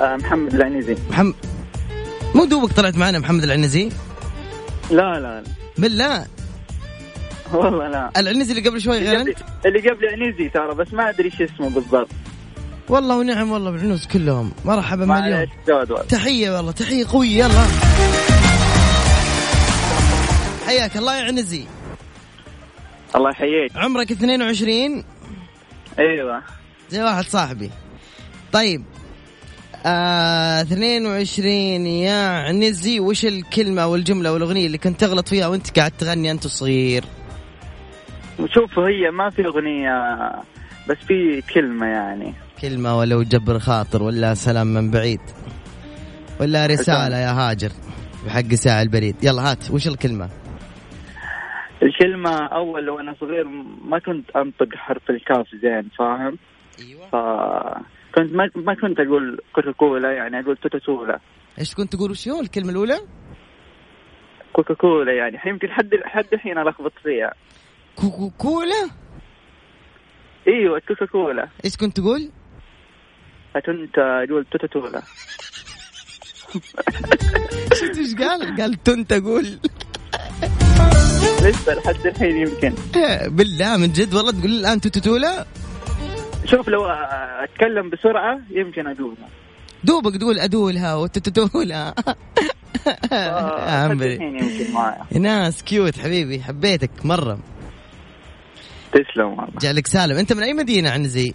آه، 0.00 0.16
محمد 0.16 0.54
العنيزي. 0.54 0.96
محمد 1.10 1.34
مو 2.36 2.44
دوبك 2.44 2.72
طلعت 2.72 2.96
معنا 2.96 3.18
محمد 3.18 3.44
العنزي؟ 3.44 3.88
لا 4.90 4.96
لا. 4.96 5.20
لا 5.20 5.42
بالله؟ 5.78 6.26
والله 7.52 7.88
لا. 7.88 8.10
العنزي 8.16 8.52
اللي 8.52 8.68
قبل 8.68 8.80
شوي 8.80 8.98
غير 8.98 9.20
انت 9.20 9.38
اللي 9.66 9.90
قبل 9.90 10.06
عنيزي 10.06 10.48
ترى 10.48 10.74
بس 10.74 10.92
ما 10.92 11.08
أدري 11.10 11.30
شو 11.30 11.44
اسمه 11.44 11.70
بالضبط. 11.70 12.08
والله 12.88 13.16
ونعم 13.16 13.50
والله 13.52 13.70
بالعنوز 13.70 14.06
كلهم. 14.06 14.52
مرحبا 14.64 15.04
مليون. 15.04 15.46
تحية 16.08 16.56
والله 16.56 16.72
تحية 16.72 17.06
قوية 17.12 17.44
يلا. 17.44 17.66
حياك 20.66 20.96
الله 20.96 21.16
يا 21.16 21.24
عنزي. 21.24 21.64
الله 23.16 23.30
يحييك. 23.30 23.76
عمرك 23.76 24.10
22 24.12 25.04
أيوه. 25.98 26.42
زي 26.90 27.02
واحد 27.02 27.24
صاحبي. 27.24 27.70
طيب 28.52 28.84
آه 29.88 30.62
22 30.62 31.86
يا 31.86 32.28
عنزي 32.28 33.00
وش 33.00 33.24
الكلمة 33.24 33.86
والجملة 33.86 34.32
والأغنية 34.32 34.66
اللي 34.66 34.78
كنت 34.78 35.00
تغلط 35.00 35.28
فيها 35.28 35.46
وانت 35.46 35.78
قاعد 35.78 35.90
تغني 35.90 36.30
انت 36.30 36.46
صغير؟ 36.46 37.04
شوف 38.54 38.78
هي 38.78 39.10
ما 39.10 39.30
في 39.30 39.46
أغنية 39.46 39.92
بس 40.88 40.96
في 40.96 41.42
كلمة 41.54 41.86
يعني. 41.86 42.34
كلمة 42.62 42.98
ولو 42.98 43.22
جبر 43.22 43.58
خاطر 43.58 44.02
ولا 44.02 44.34
سلام 44.34 44.66
من 44.66 44.90
بعيد 44.90 45.20
ولا 46.40 46.66
رسالة 46.66 47.16
يا 47.16 47.30
هاجر 47.32 47.70
بحق 48.26 48.54
ساعة 48.54 48.82
البريد. 48.82 49.24
يلا 49.24 49.50
هات 49.50 49.70
وش 49.70 49.88
الكلمة؟ 49.88 50.28
الكلمة 51.82 52.46
أول 52.46 52.90
وأنا 52.90 53.14
صغير 53.20 53.44
ما 53.84 53.98
كنت 53.98 54.30
أنطق 54.36 54.74
حرف 54.74 55.10
الكاف 55.10 55.46
زين 55.62 55.88
فاهم؟ 55.98 56.38
أيوه. 56.78 57.08
ف 57.12 57.16
كنت 58.16 58.32
ما, 58.32 58.50
ما 58.54 58.74
كنت 58.74 59.00
أقول 59.00 59.40
كوكاكولا 59.54 60.12
يعني 60.12 60.40
أقول 60.40 60.56
توتوتولا 60.56 61.20
إيش 61.58 61.74
كنت 61.74 61.96
تقول؟ 61.96 62.10
وش 62.10 62.28
هو 62.28 62.40
الكلمة 62.40 62.70
الأولى؟ 62.70 62.98
كوكاكولا 64.52 65.12
يعني. 65.12 65.38
يمكن 65.46 65.70
حد 65.70 65.90
حد 66.04 66.26
الحين 66.32 66.58
ألخبط 66.58 66.92
فيها. 67.02 67.34
كوكو 67.96 68.30
كولا 68.30 68.90
إيوه 70.48 70.78
كوكاكولا. 70.88 71.48
إيش 71.64 71.76
كنت 71.76 71.96
تقول؟ 72.00 72.30
كنت 73.66 73.98
أقول 73.98 74.44
توتوتولا 74.52 75.00
شفت 77.78 77.98
إيش 77.98 78.14
قال؟ 78.14 78.56
قال 78.60 78.82
تنت 78.82 79.12
أقول. 79.12 79.44
لسه 81.42 81.74
لحد 81.74 82.06
الحين 82.06 82.36
يمكن. 82.36 82.74
بالله 83.28 83.76
من 83.76 83.92
جد 83.92 84.14
والله 84.14 84.32
تقول 84.32 84.50
الآن 84.50 84.80
توتولا 84.80 85.46
شوف 86.46 86.68
لو 86.68 86.86
أتكلم 86.86 87.90
بسرعة 87.90 88.40
يمكن 88.50 88.86
اقولها 88.86 89.28
دوبك 89.84 90.16
تقول 90.16 90.38
ادولها 90.38 90.94
وتتولها 90.94 91.94
لحد 92.86 93.60
عمري. 93.90 94.18
ناس 95.12 95.62
كيوت 95.62 95.98
حبيبي 95.98 96.42
حبيتك 96.42 96.90
مرة. 97.04 97.38
تسلم 98.92 99.26
والله. 99.26 99.58
جعلك 99.60 99.86
سالم. 99.86 100.16
أنت 100.16 100.32
من 100.32 100.42
أي 100.42 100.52
مدينة 100.52 100.90
عنزي؟ 100.90 101.34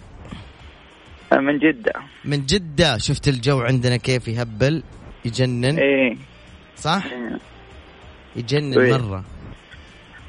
من 1.34 1.60
جدة. 1.60 1.94
من 2.26 2.46
جدة. 2.46 2.98
شفت 2.98 3.28
الجو 3.28 3.60
عندنا 3.60 3.98
كيف 3.98 4.28
يهبل 4.28 4.84
يجنن. 5.26 5.80
إيه. 5.80 6.18
صح؟ 6.76 7.06
إيه. 7.06 7.40
يجنن 8.36 8.80
إيه. 8.80 8.98
مرة. 8.98 9.24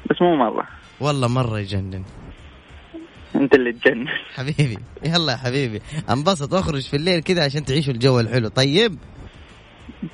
بس 0.09 0.21
مو 0.21 0.35
مرة. 0.35 0.67
والله 0.99 1.27
مرة 1.27 1.59
يجنن. 1.59 2.03
انت 3.43 3.55
اللي 3.55 3.71
تجنن. 3.71 4.07
حبيبي. 4.35 4.77
يلا 5.05 5.31
يا 5.31 5.37
حبيبي. 5.37 5.81
انبسط 6.09 6.53
واخرج 6.53 6.81
في 6.81 6.95
الليل 6.95 7.21
كذا 7.21 7.45
عشان 7.45 7.65
تعيشوا 7.65 7.93
الجو 7.93 8.19
الحلو. 8.19 8.47
طيب؟ 8.47 8.97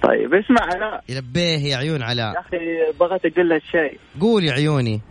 طيب 0.03 0.33
اسمع 0.33 0.61
علاء 0.61 1.03
يلبيه 1.09 1.57
يا 1.57 1.77
عيون 1.77 2.01
يا 2.01 2.05
علاء 2.05 2.39
أخي 2.39 2.57
بغيت 2.99 3.25
أقول 3.25 3.49
لك 3.49 3.61
شيء. 3.71 3.99
قول 4.21 4.43
يا 4.43 4.51
عيوني. 4.53 5.01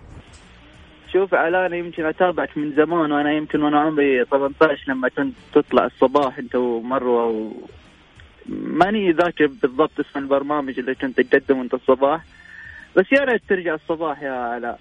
شوف 1.12 1.34
علاء 1.34 1.66
أنا 1.66 1.76
يمكن 1.76 2.06
أتابعك 2.06 2.58
من 2.58 2.72
زمان 2.76 3.12
وأنا 3.12 3.32
يمكن 3.32 3.62
وأنا 3.62 3.80
عمري 3.80 4.24
18 4.24 4.84
لما 4.88 5.08
كنت 5.08 5.34
تطلع 5.54 5.86
الصباح 5.86 6.38
أنت 6.38 6.54
ومروة 6.54 7.24
و... 7.26 7.52
ماني 8.48 9.12
ذاكر 9.12 9.46
بالضبط 9.46 10.00
اسم 10.00 10.18
البرنامج 10.18 10.78
اللي 10.78 10.94
كنت 10.94 11.20
تقدمه 11.20 11.62
أنت 11.62 11.74
الصباح. 11.74 12.24
بس 12.96 13.04
يا 13.12 13.24
ريت 13.24 13.42
ترجع 13.48 13.74
الصباح 13.74 14.22
يا 14.22 14.30
علاء. 14.32 14.80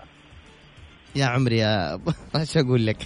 يا 1.16 1.26
عمري 1.26 1.58
يا 1.58 2.00
إيش 2.36 2.58
أقول 2.58 2.86
لك؟ 2.86 2.98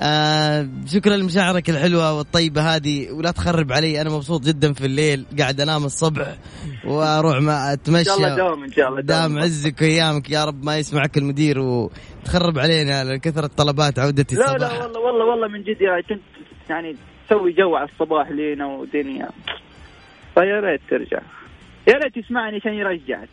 آه 0.00 0.68
شكرا 0.86 1.16
لمشاعرك 1.16 1.70
الحلوة 1.70 2.18
والطيبة 2.18 2.76
هذه 2.76 3.10
ولا 3.10 3.30
تخرب 3.30 3.72
علي 3.72 4.00
أنا 4.00 4.10
مبسوط 4.10 4.44
جدا 4.44 4.72
في 4.72 4.86
الليل 4.86 5.26
قاعد 5.38 5.60
أنام 5.60 5.84
الصبح 5.84 6.36
وأروح 6.86 7.40
ما 7.40 7.72
أتمشى. 7.72 7.98
إن 7.98 8.04
شاء 8.04 8.16
الله 8.16 8.36
دوم 8.36 8.64
إن 8.64 8.72
شاء 8.72 8.88
الله 8.88 9.00
دام 9.00 9.38
عزك 9.38 9.82
وأيامك 9.82 10.30
يا 10.30 10.44
رب 10.44 10.64
ما 10.64 10.78
يسمعك 10.78 11.18
المدير 11.18 11.58
وتخرب 11.58 12.58
علينا 12.58 13.16
كثرة 13.16 13.50
طلبات 13.56 13.98
عودتي 13.98 14.36
لا 14.36 14.44
الصباح. 14.44 14.72
لا 14.72 14.82
والله 14.82 15.00
والله 15.00 15.24
والله 15.24 15.48
من 15.48 15.62
جد 15.62 15.80
يا 15.80 16.00
كنت 16.08 16.22
يعني 16.70 16.96
تسوي 17.28 17.52
جو 17.52 17.76
على 17.76 17.88
الصباح 17.88 18.30
لينا 18.30 18.66
ودنيا. 18.66 19.28
فيا 20.34 20.60
ريت 20.60 20.80
ترجع. 20.90 21.22
يا 21.88 21.94
ريت 21.94 22.16
يسمعني 22.16 22.56
عشان 22.56 22.72
يرجعك. 22.72 23.28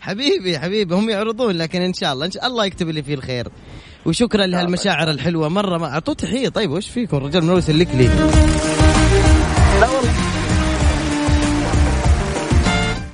حبيبي 0.00 0.58
حبيبي 0.58 0.94
هم 0.94 1.10
يعرضون 1.10 1.58
لكن 1.58 1.82
إن 1.82 1.92
شاء 1.92 2.12
الله 2.12 2.26
إن 2.26 2.30
شاء 2.30 2.46
الله 2.46 2.66
يكتب 2.66 2.88
لي 2.88 3.02
فيه 3.02 3.14
الخير. 3.14 3.48
وشكرا 4.06 4.46
لهالمشاعر 4.46 5.10
الحلوة. 5.10 5.48
مرة 5.48 5.78
ما 5.78 5.92
اعطوه 5.92 6.14
تحية. 6.14 6.48
طيب 6.48 6.70
وش 6.70 6.88
فيكم؟ 6.88 7.16
رجال 7.16 7.44
من 7.44 7.58
يسلك 7.58 7.88
لي. 7.94 8.08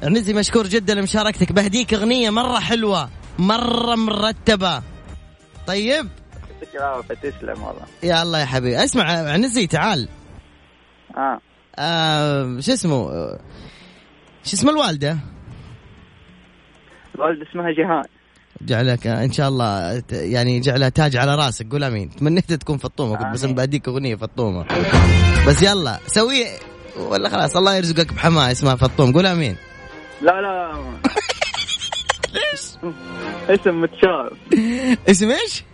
عنزي 0.02 0.32
مشكور 0.32 0.66
جدا 0.66 0.94
لمشاركتك. 0.94 1.52
بهديك 1.52 1.94
أغنية 1.94 2.30
مرة 2.30 2.58
حلوة 2.58 3.08
مرة 3.38 3.94
مرتبة. 3.94 4.82
طيب؟ 5.66 6.08
يعطيك 6.52 6.76
العافيه 6.76 7.14
تسلم 7.14 7.62
والله 7.62 7.82
يا 8.02 8.22
الله 8.22 8.40
يا 8.40 8.44
حبيبي. 8.44 8.84
اسمع 8.84 9.04
عنزي 9.04 9.66
تعال. 9.66 10.08
آه. 11.16 11.40
آه 11.78 12.60
شو 12.60 12.72
اسمه؟ 12.72 13.10
شو 14.44 14.56
اسم 14.56 14.68
الوالدة؟ 14.68 15.18
الوالدة 17.14 17.46
اسمها 17.50 17.70
جهان 17.70 18.04
جعلك 18.60 19.06
إن 19.06 19.32
شاء 19.32 19.48
الله 19.48 20.02
يعني 20.12 20.60
جعلها 20.60 20.88
تاج 20.88 21.16
على 21.16 21.34
راسك. 21.34 21.66
قول 21.72 21.84
آمين. 21.84 22.10
تمنيت 22.10 22.52
تكون 22.52 22.78
فطومة. 22.78 23.16
كنت 23.16 23.34
بس. 23.34 23.44
باديك 23.44 23.88
أغنية 23.88 24.16
فطومة. 24.16 24.66
بس 25.46 25.62
يلا 25.62 25.98
سوي 26.06 26.44
ولا 26.98 27.28
خلاص 27.28 27.56
الله 27.56 27.76
يرزقك 27.76 28.12
بحماه 28.12 28.52
اسمها 28.52 28.74
فطوم. 28.74 29.12
قول 29.12 29.26
آمين. 29.26 29.56
لا 30.22 30.40
لا 30.40 30.72
اسم 33.48 33.80
متشابه 33.80 34.36
اسم 35.08 35.30
إيش؟ 35.30 35.64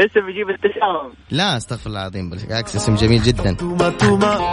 اسم 0.00 0.28
يجيب 0.28 0.50
التشاؤم 0.50 1.12
لا 1.30 1.56
أستغفر 1.56 1.86
الله 1.86 2.00
العظيم. 2.00 2.30
بالعكس 2.30 2.76
اسم 2.76 2.94
جميل 2.94 3.22
جدا. 3.22 3.52
توما 3.52 3.90
توما 3.90 4.52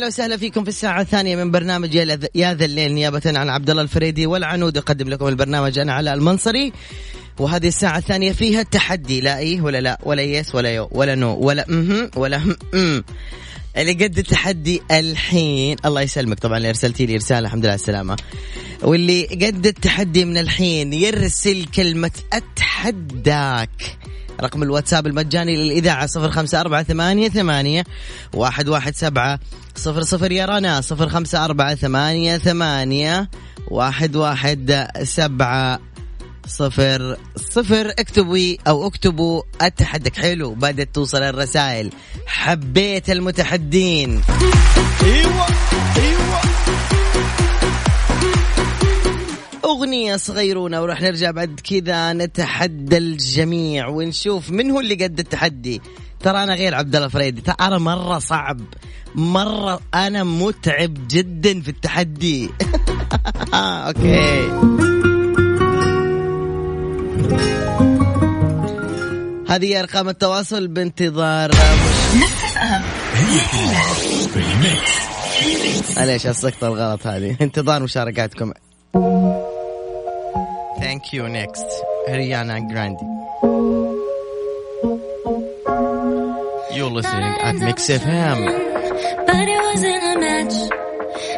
يا 0.00 0.04
هلا 0.04 0.12
وسهلا 0.12 0.36
فيكم 0.36 0.62
في 0.62 0.68
الساعة 0.68 1.00
الثانية 1.00 1.36
من 1.36 1.50
برنامج 1.50 1.94
يا 2.34 2.54
ذا 2.54 2.64
الليل 2.64 2.92
نيابة 2.92 3.22
عن 3.26 3.48
عبد 3.48 3.70
الله 3.70 3.82
الفريدي 3.82 4.26
والعنود. 4.26 4.76
أقدم 4.76 5.08
لكم 5.08 5.28
البرنامج 5.28 5.78
أنا 5.78 5.92
علاء 5.92 6.14
المنصري. 6.14 6.72
وهذه 7.38 7.68
الساعة 7.68 7.98
الثانية 7.98 8.32
فيها 8.32 8.62
تحدي 8.62 9.20
لا 9.20 9.38
إيه 9.38 9.60
ولا 9.60 9.80
لا 9.80 9.98
ولا 10.02 10.22
yes 10.22 10.54
ولا 10.54 10.70
يو 10.74 10.88
ولا 10.92 11.14
no 11.14 11.36
ولا 11.36 11.64
مهم 11.68 12.10
ولا 12.16 12.36
هم 12.36 12.56
م. 12.74 13.02
اللي 13.76 13.92
قد 13.92 14.18
التحدي 14.18 14.82
الحين 14.90 15.76
الله 15.84 16.00
يسلمك 16.00 16.38
طبعا 16.38 16.56
اللي 16.56 16.68
أرسلتي 16.68 17.06
لي 17.06 17.16
رسالة 17.16 17.46
الحمد 17.46 17.62
لله 17.62 17.70
على 17.70 17.80
السلامة. 17.80 18.16
واللي 18.82 19.24
قد 19.26 19.66
التحدي 19.66 20.24
من 20.24 20.38
الحين 20.38 20.92
يرسل 20.92 21.64
كلمة 21.64 22.10
أتحداك. 22.32 23.98
رقم 24.40 24.62
الواتساب 24.62 25.06
المجاني 25.06 25.56
للإذاعة 25.56 26.06
صفر 26.06 26.30
خمسة 26.30 26.60
أربعة 26.60 26.82
ثمانية 26.82 27.28
ثمانية 27.28 27.84
واحد 28.34 28.68
واحد 28.68 28.94
سبعة 28.94 29.40
صفر 29.76 30.02
صفر 30.02 30.32
يا 30.32 30.46
رنا 30.46 30.80
صفر 30.80 31.08
خمسة 31.08 31.44
أربعة 31.44 31.74
ثمانية 31.74 32.38
ثمانية 32.38 33.30
واحد 33.68 34.16
واحد 34.16 34.88
سبعة 35.02 35.80
صفر 36.46 37.16
صفر. 37.50 37.90
اكتبي 37.98 38.58
أو 38.68 38.86
اكتبوا 38.86 39.42
اتحدك 39.60 40.16
حلو 40.16 40.54
بدأت 40.54 40.94
توصل 40.94 41.22
الرسائل. 41.22 41.90
حبيت 42.26 43.10
المتحدين. 43.10 44.22
أيوه 45.02 45.46
أيوه. 45.96 46.19
أغنية 49.70 50.16
صغيرونة 50.16 50.82
وراح 50.82 51.02
نرجع 51.02 51.30
بعد 51.30 51.60
كذا 51.64 52.12
نتحدى 52.12 52.98
الجميع 52.98 53.88
ونشوف 53.88 54.50
من 54.50 54.70
هو 54.70 54.80
اللي 54.80 54.94
قد 54.94 55.18
التحدي. 55.18 55.82
ترى 56.20 56.42
أنا 56.42 56.54
غير 56.54 56.74
عبد 56.74 56.96
الله 56.96 57.08
فريدي. 57.08 57.40
ترى 57.40 57.78
مرة 57.78 58.18
صعب. 58.18 58.60
مرة 59.14 59.80
أنا 59.94 60.24
متعب 60.24 60.94
جدا 61.10 61.60
في 61.60 61.68
التحدي. 61.68 62.50
أوكي. 63.54 64.50
هذه 69.48 69.80
أرقام 69.80 70.08
التواصل 70.08 70.68
بانتظار. 70.68 71.50
معليش 75.96 76.26
السقطة 76.26 76.66
الغلط 76.66 77.06
هذه. 77.06 77.36
انتظار 77.40 77.82
مشاركاتكم. 77.82 78.52
Thank 80.80 81.12
you 81.12 81.28
next 81.28 81.64
Ariana 82.08 82.56
Grande 82.70 83.00
You're 86.76 86.90
listening 86.90 87.34
at 87.48 87.54
Mix 87.56 87.88
FM 87.88 88.38
But 89.26 89.44
it 89.54 89.60
wasn't 89.68 90.02
a 90.10 90.14
match. 90.24 90.56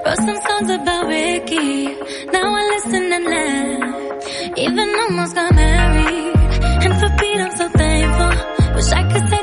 Wrote 0.06 0.20
some 0.26 0.40
songs 0.48 0.70
about 0.70 1.06
Ricky. 1.06 1.86
Now 2.32 2.54
I 2.54 2.62
listen 2.74 3.04
and 3.16 3.24
laugh. 3.34 4.58
Even 4.58 4.88
almost 5.04 5.34
got 5.34 5.54
married. 5.54 6.36
And 6.84 6.94
for 7.00 7.10
Pete, 7.18 7.40
I'm 7.40 7.56
so 7.56 7.68
thankful. 7.70 8.74
Wish 8.76 8.92
I 8.92 9.02
could 9.12 9.28
say 9.30 9.41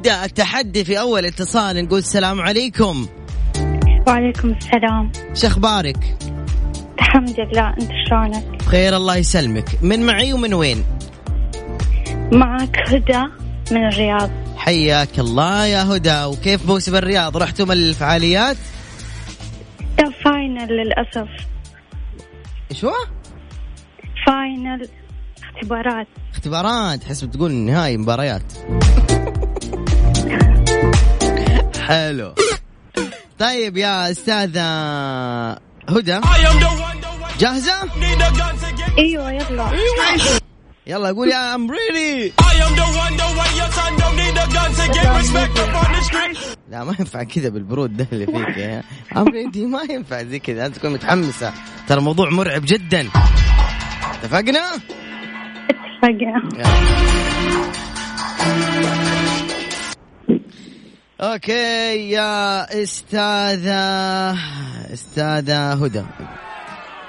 نبدأ 0.00 0.24
التحدي 0.24 0.84
في 0.84 1.00
أول 1.00 1.26
اتصال 1.26 1.84
نقول 1.84 1.98
السلام 1.98 2.40
عليكم. 2.40 3.06
وعليكم 4.06 4.50
السلام. 4.50 5.12
شو 5.34 5.46
أخبارك؟ 5.46 6.16
الحمد 6.98 7.40
لله 7.40 7.68
أنت 7.68 7.90
شلونك؟ 8.08 8.44
بخير 8.64 8.96
الله 8.96 9.16
يسلمك. 9.16 9.64
من 9.82 10.06
معي 10.06 10.32
ومن 10.32 10.54
وين؟ 10.54 10.84
معك 12.32 12.76
هدى 12.88 13.22
من 13.70 13.86
الرياض. 13.86 14.30
حياك 14.56 15.18
الله 15.18 15.66
يا 15.66 15.82
هدى. 15.82 16.24
وكيف 16.24 16.66
موسم 16.66 16.96
الرياض؟ 16.96 17.36
رحتم 17.36 17.72
الفعاليات؟ 17.72 18.56
final 20.24 20.68
للأسف. 20.68 21.28
إيش 22.70 22.84
هو 22.84 22.94
final. 24.26 24.88
اختبارات. 25.42 26.06
اختبارات. 26.32 27.04
حسب 27.04 27.30
تقول 27.30 27.52
نهائي 27.52 27.96
مباريات. 27.96 28.52
حلو. 31.90 32.34
طيب 33.38 33.76
يا 33.76 34.10
أستاذة 34.10 34.62
هدى. 35.88 36.20
جاهزة؟ 37.38 37.74
أيوه 38.98 39.32
يلا. 39.32 39.70
يلا 40.86 41.08
قول 41.08 41.28
I'm 41.28 41.70
ready 41.70 42.32
لا 46.70 46.84
ما 46.84 46.94
ينفع 47.00 47.22
كذا 47.22 47.48
بالبرود 47.48 47.96
ده 47.96 48.06
اللي 48.12 48.26
فيك 48.26 48.56
I'm 48.56 49.28
ready 49.28 49.66
ما 49.66 49.82
ينفع 49.90 50.22
زي 50.22 50.38
كذا 50.38 50.56
لازم 50.56 50.72
تكون 50.72 50.92
متحمسة. 50.92 51.52
ترى 51.88 51.98
الموضوع 51.98 52.30
مرعب 52.30 52.62
جدا. 52.64 53.08
اتفقنا؟ 54.22 54.62
اتفقنا. 55.70 56.50
okay 61.20 62.10
يا 62.10 62.64
أستاذة 62.82 64.32
أستاذة 64.92 65.72
هدى. 65.72 66.04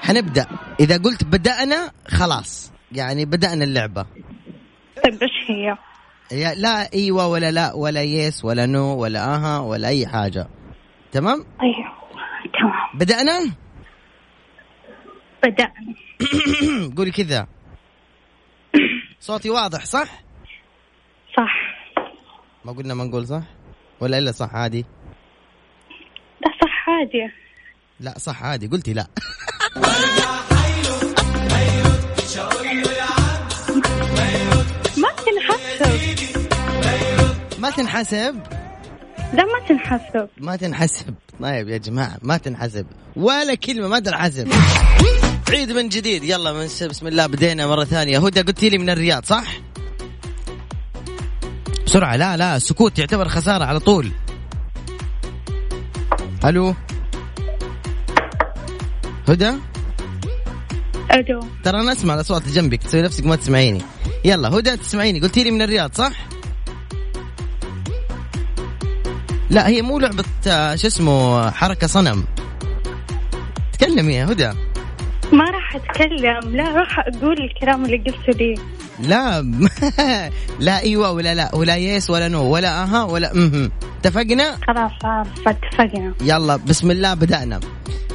حنبدأ. 0.02 0.46
إذا 0.80 0.96
قلت 0.96 1.24
بدأنا 1.24 1.90
خلاص. 2.08 2.72
يعني 2.92 3.24
بدأنا 3.24 3.64
اللعبة. 3.64 4.06
طيب 5.04 5.22
إيش 5.22 5.50
هي؟ 5.50 5.76
يا- 6.38 6.54
لا 6.54 6.92
إيوه 6.94 7.26
ولا 7.26 7.50
لا 7.50 7.72
ولا 7.74 8.02
yes 8.02 8.44
ولا 8.44 8.66
no 8.66 8.96
ولا 8.96 9.34
أها 9.34 9.58
ولا 9.58 9.88
أي 9.88 10.06
حاجة. 10.06 10.48
تمام؟ 11.12 11.44
أيوه 11.62 11.92
تمام. 12.60 12.98
بدأنا؟ 12.98 13.38
بدأنا. 15.44 15.94
قولي 16.96 17.10
كذا. 17.10 17.46
صوتي 19.20 19.50
واضح 19.50 19.84
صح؟ 19.84 20.22
صح. 21.36 21.54
ما 22.64 22.72
قلنا 22.72 22.94
ما 22.94 23.04
نقول 23.04 23.26
صح؟ 23.26 23.42
ولا 24.02 24.18
إلا 24.18 24.32
صح 24.32 24.54
عادي؟ 24.54 24.84
لا 26.40 26.50
صح 26.62 26.88
عادي. 26.88 27.32
لا 28.00 28.18
صح 28.18 28.44
عادي. 28.44 28.66
قلتي 28.66 28.92
لا. 28.92 29.06
ما 34.96 35.08
تنحسب. 35.26 35.92
ما 37.58 37.70
تنحسب؟ 37.70 38.40
لا 39.32 39.44
ما 39.44 39.66
تنحسب. 39.68 40.28
ما 40.38 40.56
تنحسب. 40.56 41.14
طيب 41.40 41.68
يا 41.68 41.76
جماعة 41.76 42.16
ما 42.22 42.36
تنحسب. 42.36 42.86
ولا 43.16 43.54
كلمة 43.54 43.88
ما 43.88 44.00
تنحسب. 44.00 44.52
عيد 45.50 45.72
من 45.72 45.88
جديد. 45.88 46.24
يلا 46.24 46.52
من 46.52 46.64
بسم 46.64 47.06
الله 47.06 47.26
بدينا 47.26 47.66
مرة 47.66 47.84
ثانية. 47.84 48.26
هدى 48.26 48.42
قلتي 48.42 48.68
لي 48.68 48.78
من 48.78 48.90
الرياض 48.90 49.24
صح؟ 49.24 49.44
بسرعة. 51.92 52.16
لا 52.16 52.36
لا 52.36 52.56
السكوت 52.56 52.98
يعتبر 52.98 53.28
خسارة 53.28 53.64
على 53.64 53.80
طول. 53.80 54.10
ألو؟ 56.44 56.74
هدى؟ 59.28 59.52
ألو. 61.12 61.40
ترى 61.64 61.80
أنا 61.80 61.92
أسمع 61.92 62.14
الأصوات 62.14 62.48
جنبك 62.48 62.82
تسوي 62.82 63.02
نفسك 63.02 63.26
ما 63.26 63.36
تسمعيني. 63.36 63.82
يلا 64.24 64.48
هدى 64.48 64.76
تسمعيني. 64.76 65.20
قلتي 65.20 65.44
لي 65.44 65.50
من 65.50 65.62
الرياض 65.62 65.94
صح؟ 65.94 66.12
لا 69.50 69.68
هي 69.68 69.82
مو 69.82 69.98
لعبة 69.98 70.24
آه، 70.46 70.76
شو 70.76 70.86
اسمه 70.86 71.50
حركة 71.50 71.86
صنم. 71.86 72.24
تكلمي 73.72 74.14
يا 74.14 74.24
هدى. 74.24 74.52
ما 75.32 75.44
راح 75.44 75.76
أتكلم. 75.76 76.56
لا 76.56 76.68
راح 76.68 76.98
أقول 76.98 77.36
الكلام 77.44 77.84
اللي 77.84 77.96
قلته 77.96 78.32
لي. 78.38 78.54
لا. 79.00 79.40
لا 80.66 80.80
إيوه 80.82 81.10
ولا 81.10 81.34
لا. 81.34 81.54
ولا 81.54 81.76
yes 81.76 82.10
ولا 82.10 82.28
no 82.28 82.42
ولا 82.42 82.82
أها 82.82 83.04
ولا 83.04 83.32
امم 83.32 83.70
اتفقنا؟ 84.00 84.58
خلاص 84.66 84.92
اتفقنا. 85.46 86.14
يلا 86.20 86.56
بسم 86.56 86.90
الله 86.90 87.14
بدأنا. 87.14 87.60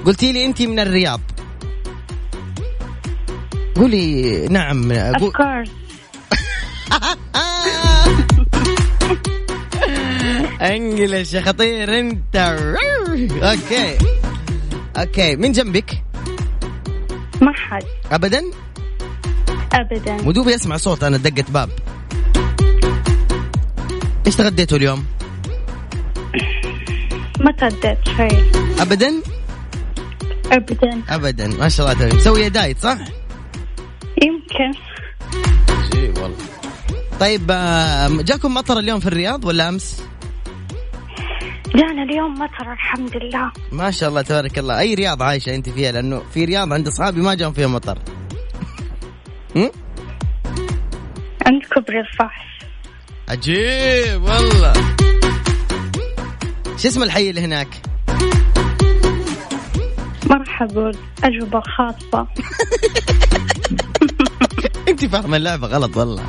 قلتي 0.06 0.32
لي 0.32 0.46
انت 0.46 0.62
من 0.62 0.80
الرياض. 0.80 1.22
قولي 3.76 4.48
نعم. 4.48 4.92
قول 4.94 5.32
course. 5.34 5.70
English 10.62 11.34
يا 11.34 11.42
خطير 11.42 12.00
أنت. 12.00 12.36
okay. 13.44 13.98
okay 14.98 15.36
من 15.36 15.52
جنبك؟ 15.52 16.04
ما 17.42 17.52
حد. 17.54 17.84
ابدا؟ 18.12 18.42
أبدا. 19.78 20.28
ودوبي 20.28 20.56
اسمع 20.56 20.78
صوت 20.78 21.04
أنا 21.04 21.18
دقة 21.18 21.46
باب. 21.50 21.70
إيش 24.26 24.36
تغديتوا 24.36 24.78
اليوم؟ 24.78 25.06
ما 27.40 27.52
تغديت 27.52 27.98
شيء 28.18 28.52
ابدا؟ 28.80 29.14
أبدا. 30.52 31.02
ابدا. 31.10 31.48
ما 31.48 31.70
شاء 31.70 31.86
الله 31.86 32.00
تمام. 32.00 32.16
مسويه 32.16 32.48
دايت 32.48 32.80
صح؟ 32.80 32.98
يمكن. 34.24 34.80
عجيب 35.70 36.18
والله. 36.18 36.38
طيب 37.20 37.48
جاكم 38.26 38.54
مطر 38.54 38.80
اليوم 38.80 39.00
في 39.00 39.08
الرياض 39.08 39.46
ولا 39.46 39.70
أمس؟ 39.70 40.04
جانا 41.76 42.04
اليوم 42.04 42.34
مطر 42.34 42.74
الحمد 42.74 43.18
لله. 43.18 43.52
ما 43.72 43.92
شاء 43.92 44.10
الله 44.10 44.22
تبارك 44.22 44.60
الله. 44.60 44.80
أي 44.80 44.94
رياض 44.94 45.24
عايشة 45.24 45.56
أنت 45.56 45.70
فيها؟ 45.70 45.92
لأنه 45.92 46.22
في 46.34 46.46
رياض 46.46 46.74
عند 46.74 46.88
أصحابي 46.88 47.22
ما 47.22 47.34
جاهم 47.34 47.54
فيها 47.54 47.68
مطر؟ 47.68 47.98
عند 51.46 51.64
كبر 51.76 52.00
الفحص. 52.00 52.48
عجيب 53.30 54.24
والله. 54.24 54.74
شو 56.78 56.88
اسم 56.88 57.04
الحي 57.04 57.30
اللي 57.30 57.42
هناك؟ 57.42 57.68
أقول 60.62 60.98
أجوبة 61.24 61.62
خاصة. 61.62 62.28
انت 64.90 65.06
فاهمة 65.06 65.38
اللعبة 65.38 65.68
غلط 65.68 65.98
والله. 65.98 66.24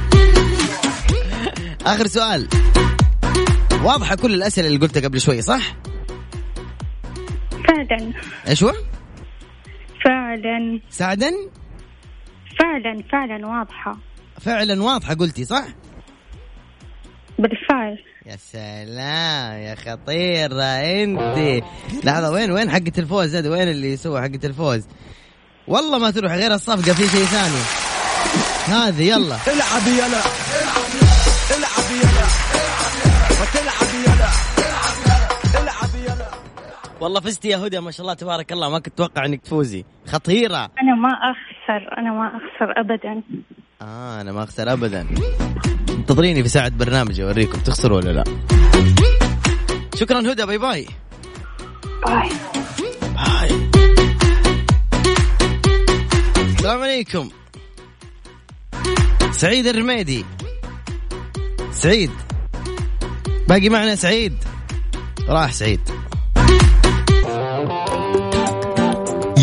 آخر 1.86 2.06
سؤال. 2.06 2.48
واضحة 3.82 4.14
كل 4.14 4.34
الأسئلة 4.34 4.66
اللي 4.66 4.78
قلتها 4.78 5.00
قبل 5.00 5.20
شوي 5.20 5.42
صح؟ 5.42 5.76
فعلا. 7.68 8.12
إيش 8.48 8.64
هو؟ 8.64 8.72
فعلا. 10.04 10.80
سعدا 10.90 11.30
فعلا 12.58 13.02
فعلا 13.12 13.46
واضحة. 13.46 13.96
فعلا 14.40 14.82
واضحة 14.82 15.14
قلتي 15.14 15.44
صح؟ 15.44 15.64
بالفعل. 17.38 17.98
يا 18.26 18.36
سلام 18.36 19.58
يا 19.58 19.74
خطيرة 19.74 20.62
أنت. 20.62 21.64
لحظة 22.04 22.30
وين 22.30 22.50
وين 22.50 22.70
حقة 22.70 22.92
الفوز 22.98 23.36
هذا 23.36 23.50
وين 23.50 23.68
اللي 23.68 23.92
يسوى 23.92 24.20
حقة 24.20 24.40
الفوز 24.44 24.86
والله 25.68 25.98
ما 25.98 26.10
تروح 26.10 26.32
غير 26.32 26.54
الصفقة 26.54 26.94
في 26.94 27.08
شيء 27.08 27.24
ثاني. 27.24 27.62
هذه 28.78 29.02
يلا. 29.02 29.36
العب 29.46 29.86
يلا. 29.86 30.20
العب 31.58 31.90
يلا. 31.90 32.24
وتلعب 33.40 33.90
يلا. 34.04 34.28
العب 35.62 35.94
يلا. 36.04 36.30
والله 37.00 37.20
فزتي 37.20 37.48
يا 37.48 37.56
هدى 37.56 37.80
ما 37.80 37.90
شاء 37.90 38.00
الله 38.00 38.14
تبارك 38.14 38.52
الله 38.52 38.70
ما 38.70 38.78
كنت 38.78 38.94
أتوقع 38.94 39.24
إنك 39.24 39.40
تفوزي. 39.40 39.84
خطيرة. 40.06 40.70
أنا 40.82 40.94
ما 40.94 41.08
أخسر 41.68 41.98
أنا 41.98 42.12
ما 42.12 42.28
أخسر 42.28 42.80
أبدا. 42.80 43.22
آه 43.82 44.20
أنا 44.20 44.32
ما 44.32 44.42
أخسر 44.42 44.72
ابدا. 44.72 45.06
انتظريني 45.88 46.42
في 46.42 46.48
ساعة 46.48 46.68
برنامج 46.68 47.20
أوريكم 47.20 47.58
تخسروا 47.58 47.96
ولا 47.96 48.12
لا. 48.12 48.24
شكرا 49.94 50.32
هدى 50.32 50.46
bye 50.46 50.58
bye. 50.58 50.86
bye. 52.06 52.28
bye. 53.00 53.68
السلام 56.36 56.82
عليكم. 56.82 57.28
سعيد 59.30 59.66
الرميدي 59.66 60.24
سعيد. 61.70 62.10
باقي 63.48 63.68
معنا 63.68 63.94
سعيد. 63.94 64.34
راح 65.28 65.52
سعيد. 65.52 65.80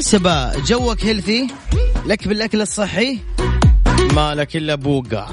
بالمناسبة 0.00 0.64
جوك 0.64 1.04
healthy 1.04 1.46
لك 2.06 2.28
بالأكل 2.28 2.60
الصحي. 2.60 3.18
ما 4.14 4.34
لك 4.34 4.56
إلا 4.56 4.74
بوقع. 4.74 5.28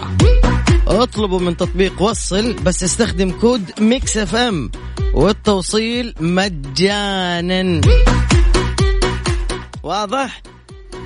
اطلبوا 0.88 1.40
من 1.40 1.58
تطبيق 1.58 2.02
وصل 2.02 2.54
بس 2.54 2.84
استخدم 2.84 3.32
code 3.32 3.72
Mix 3.80 4.18
FM 4.18 4.72
والتوصيل 5.14 6.14
مجانا. 6.20 7.82
واضح؟ 9.84 10.42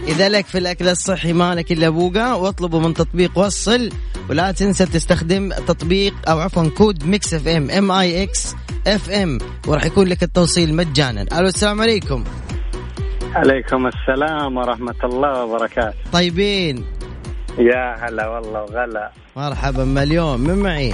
إذا 0.07 0.29
لك 0.29 0.45
في 0.45 0.57
الأكل 0.57 0.87
الصحي 0.87 1.33
ما 1.33 1.55
لك 1.55 1.71
إلا 1.71 1.89
بوقع 1.89 2.33
واطلبوا 2.33 2.79
من 2.79 2.93
تطبيق 2.93 3.37
وصل. 3.37 3.89
ولا 4.29 4.51
تنسى 4.51 4.85
تستخدم 4.85 5.53
تطبيق 5.67 6.13
أو 6.27 6.39
عفوا 6.39 6.67
code 6.67 7.05
Mix 7.05 7.33
FM 7.33 7.69
M 7.69 7.91
I 7.91 8.23
X 8.23 8.55
اف 8.87 9.09
ام 9.09 9.37
وراح 9.67 9.85
يكون 9.85 10.07
لك 10.07 10.23
التوصيل 10.23 10.73
مجانا. 10.73 11.21
ألو 11.21 11.47
السلام 11.47 11.81
عليكم. 11.81 12.23
عليكم 13.35 13.87
السلام 13.87 14.57
ورحمة 14.57 14.95
الله 15.03 15.43
وبركاته. 15.45 15.93
طيبين. 16.13 16.85
يا 17.57 17.95
هلا 17.99 18.27
والله 18.27 18.61
وغلا. 18.61 19.11
مرحبا 19.35 19.85
مليون. 19.85 20.39
من 20.39 20.55
معي؟ 20.55 20.93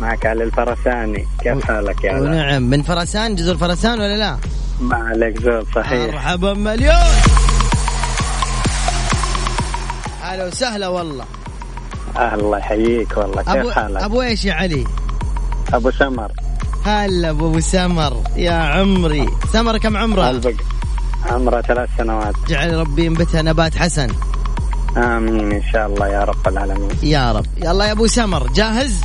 معك 0.00 0.26
علي 0.26 0.44
الفرساني. 0.44 1.26
كيف 1.42 1.64
حالك 1.64 2.04
يا 2.04 2.20
ونعم. 2.20 2.62
من 2.62 2.82
فرسان؟ 2.82 3.34
جزر 3.34 3.56
فرسان 3.56 4.00
ولا 4.00 4.16
لا؟ 4.16 4.38
ما 4.80 4.96
عليك 4.96 5.42
زول 5.42 5.66
صحيح. 5.74 6.14
مرحبا 6.14 6.54
مليون. 6.54 7.12
هلا 10.22 10.46
وسهلا 10.46 10.88
والله. 10.88 11.24
الله 12.16 12.58
يحييك 12.58 13.16
والله. 13.16 13.42
كيف 13.42 13.48
ابو 13.48 13.70
حالك؟ 13.70 14.02
أبو 14.02 14.22
إيش 14.22 14.44
يا 14.44 14.54
علي؟ 14.54 14.84
أبو 15.72 15.90
سمر. 15.90 16.32
هلا 16.84 17.30
أبو 17.30 17.48
أبو 17.48 17.60
سمر. 17.60 18.22
يا 18.36 18.52
عمري. 18.52 19.28
سمر 19.52 19.78
كم 19.78 19.96
عمره 19.96 20.22
قلبك 20.22 20.56
عمره 21.30 21.60
ثلاث 21.60 21.88
سنوات. 21.98 22.34
جعل 22.48 22.74
ربي 22.74 23.04
ينبتها 23.04 23.42
نبات 23.42 23.76
حسن. 23.76 24.08
آمين 24.96 25.52
إن 25.52 25.62
شاء 25.72 25.86
الله 25.86 26.08
يا 26.08 26.24
رب 26.24 26.48
العالمين. 26.48 26.90
يا 27.02 27.32
رب. 27.32 27.46
يلا 27.64 27.84
يا 27.84 27.92
أبو 27.92 28.06
سمر 28.06 28.46
جاهز؟ 28.52 29.00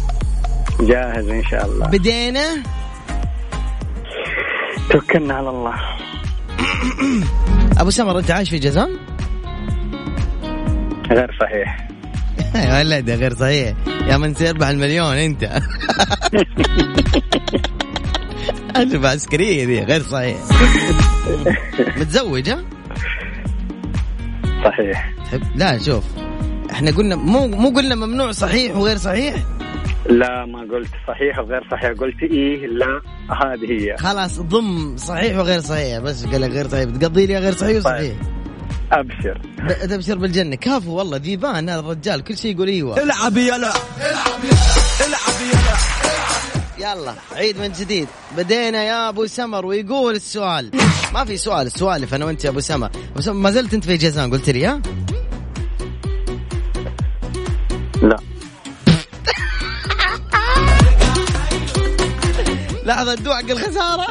جاهز 0.79 1.27
إن 1.29 1.43
شاء 1.43 1.65
الله. 1.65 1.87
بدينا؟ 1.87 2.45
توكلنا 4.89 5.33
على 5.33 5.49
الله. 5.49 5.73
أبو 7.81 7.89
سمر 7.89 8.19
أنت 8.19 8.31
عايش 8.31 8.49
في 8.49 8.59
جازان 8.59 8.89
غير 11.11 11.37
صحيح. 11.41 11.87
يا 12.55 12.79
ولد 12.79 13.09
غير 13.09 13.33
صحيح. 13.35 13.73
يا 14.07 14.17
من 14.17 14.33
سيربح 14.35 14.67
المليون 14.67 15.15
أنت. 15.15 15.43
أجوبة 18.75 19.09
عسكرية 19.09 19.65
دي 19.65 19.79
غير 19.83 20.01
صحيح. 20.03 20.37
متزوج 21.99 22.49
ها؟ 22.49 22.63
صحيح. 24.65 25.11
تحب 25.25 25.41
لا 25.55 25.77
شوف 25.79 26.03
إحنا 26.71 26.91
قلنا 26.91 27.15
مو 27.15 27.47
مو 27.47 27.69
قلنا 27.69 27.95
ممنوع 27.95 28.31
صحيح 28.31 28.75
وغير 28.75 28.97
صحيح؟ 28.97 29.35
لا 30.09 30.45
ما 30.45 30.59
قلت 30.75 30.89
صحيح 31.07 31.39
وغير 31.39 31.61
صحيح 31.71 31.91
قلت 31.91 32.23
إيه 32.23 32.67
لا 32.67 33.01
هذه 33.29 33.71
هي. 33.71 33.97
خلاص 33.97 34.39
ضم 34.39 34.97
صحيح 34.97 35.37
وغير 35.37 35.59
صحيح 35.59 35.99
بس 35.99 36.25
قال 36.25 36.41
لك 36.41 36.49
غير 36.51 36.67
صحيح. 36.67 36.83
بتقضي 36.83 37.25
لي 37.25 37.37
غير 37.37 37.53
صحيح 37.55 37.77
وصحيح؟ 37.77 38.13
أبشر. 38.91 39.41
ب- 39.59 39.87
تبشر 39.89 40.17
بالجنة. 40.17 40.55
كافو 40.55 40.91
والله 40.97 41.17
ذيبان 41.17 41.69
هذا 41.69 41.79
الرجال 41.79 42.23
كل 42.23 42.37
شيء 42.37 42.51
يقول 42.55 42.67
إيوه. 42.67 43.03
العب 43.03 43.37
يلا. 43.37 43.55
العب 43.57 44.43
يلا. 44.43 45.47
يلا. 45.47 46.54
عيد 47.31 47.57
من 47.57 47.71
جديد. 47.71 48.07
بدينا 48.37 48.83
يا 48.83 49.09
أبو 49.09 49.25
سمر 49.25 49.65
ويقول 49.65 50.15
السؤال. 50.15 50.71
ما 51.13 51.25
في 51.25 51.37
سؤال 51.37 51.67
السوالف 51.67 52.13
أنا 52.13 52.25
وأنت 52.25 52.45
يا 52.45 52.49
أبو 52.49 52.59
سمر. 52.59 52.89
أبو 53.11 53.21
سمر 53.21 53.33
ما 53.33 53.51
زلت 53.51 53.73
أنت 53.73 53.85
في 53.85 53.97
جازان 53.97 54.31
قلت 54.31 54.49
لي 54.49 54.65
ها؟ 54.65 54.81
لا. 58.01 58.17
لحظة 62.85 63.13
الدوع 63.13 63.39
الخساره 63.39 64.07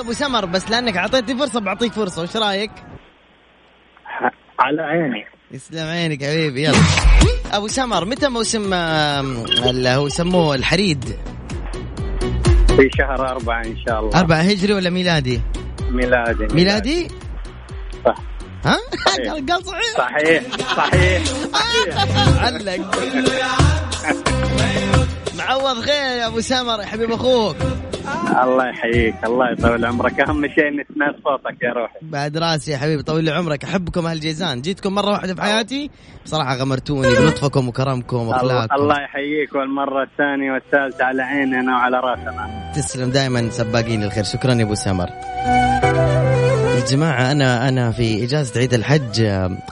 يا 0.00 0.04
أبو 0.04 0.12
سمر 0.12 0.46
بس 0.46 0.70
لأنك 0.70 0.96
أعطيتني 0.96 1.38
فرصة 1.38 1.60
بعطيك 1.60 1.92
فرصة 1.92 2.22
وش 2.22 2.36
رأيك؟ 2.36 2.70
على 4.60 4.82
عيني 4.82 5.26
يسلم 5.50 5.88
عينك 5.88 6.24
حبيبي 6.24 6.62
يلا 6.62 6.78
أبو 7.52 7.68
سمر 7.68 8.04
متى 8.04 8.28
موسم 8.28 8.74
اللي 8.74 9.88
هو 9.88 10.06
يسموه 10.06 10.54
الحريد؟ 10.54 11.04
في 12.66 12.90
شهر 12.98 13.28
أربعة 13.28 13.62
إن 13.64 13.76
شاء 13.86 14.00
الله 14.00 14.20
أربعة 14.20 14.40
هجري 14.40 14.72
ولا 14.72 14.90
ميلادي؟ 14.90 15.40
ميلادي 15.90 16.54
ميلادي؟ 16.54 17.08
صح 18.04 18.16
ها؟ 18.64 18.76
قال 19.48 19.64
صحيح 19.66 19.92
صحيح 19.96 20.42
صحيح 20.76 21.22
علق 22.44 22.90
معوض 25.40 25.80
خير 25.80 25.94
يا 25.94 26.26
ابو 26.26 26.40
سمر 26.40 26.80
يا 26.80 26.86
حبيب 26.86 27.12
أخوك. 27.12 27.56
الله 28.42 28.68
يحييك 28.68 29.14
الله 29.24 29.50
يطول 29.52 29.84
عمرك. 29.84 30.20
أهم 30.20 30.46
شيء 30.48 30.68
إني 30.68 30.86
سمعت 30.94 31.14
صوتك 31.24 31.62
يا 31.62 31.72
روحي. 31.72 31.98
بعد 32.02 32.36
راسي 32.36 32.70
يا 32.72 32.76
حبيبي 32.76 33.02
طول 33.02 33.24
لي 33.24 33.30
عمرك. 33.30 33.64
أحبكم 33.64 34.06
أهل 34.06 34.20
جيزان. 34.20 34.62
جيتكم 34.62 34.94
مرة 34.94 35.10
واحدة 35.10 35.34
في 35.34 35.42
حياتي؟ 35.42 35.90
بصراحة 36.24 36.56
غمرتوني 36.56 37.08
بلطفكم 37.08 37.68
وكرمكم 37.68 38.16
الله 38.16 38.28
وأخلاقكم. 38.28 38.74
الله 38.74 39.02
يحييك 39.02 39.54
والمرة 39.54 40.02
الثانية 40.02 40.52
والثالثة 40.52 41.04
على 41.04 41.22
عيننا 41.22 41.72
وعلى 41.76 41.96
راسنا. 41.96 42.72
تسلم 42.74 43.10
دائما 43.10 43.50
سباقين 43.50 44.02
الخير. 44.02 44.24
شكرا 44.24 44.54
يا 44.54 44.64
أبو 44.64 44.74
سمر 44.74 45.10
يا 46.80 46.84
جماعة 46.86 47.32
أنا 47.32 47.68
أنا 47.68 47.92
في 47.92 48.24
إجازة 48.24 48.60
عيد 48.60 48.74
الحج 48.74 49.22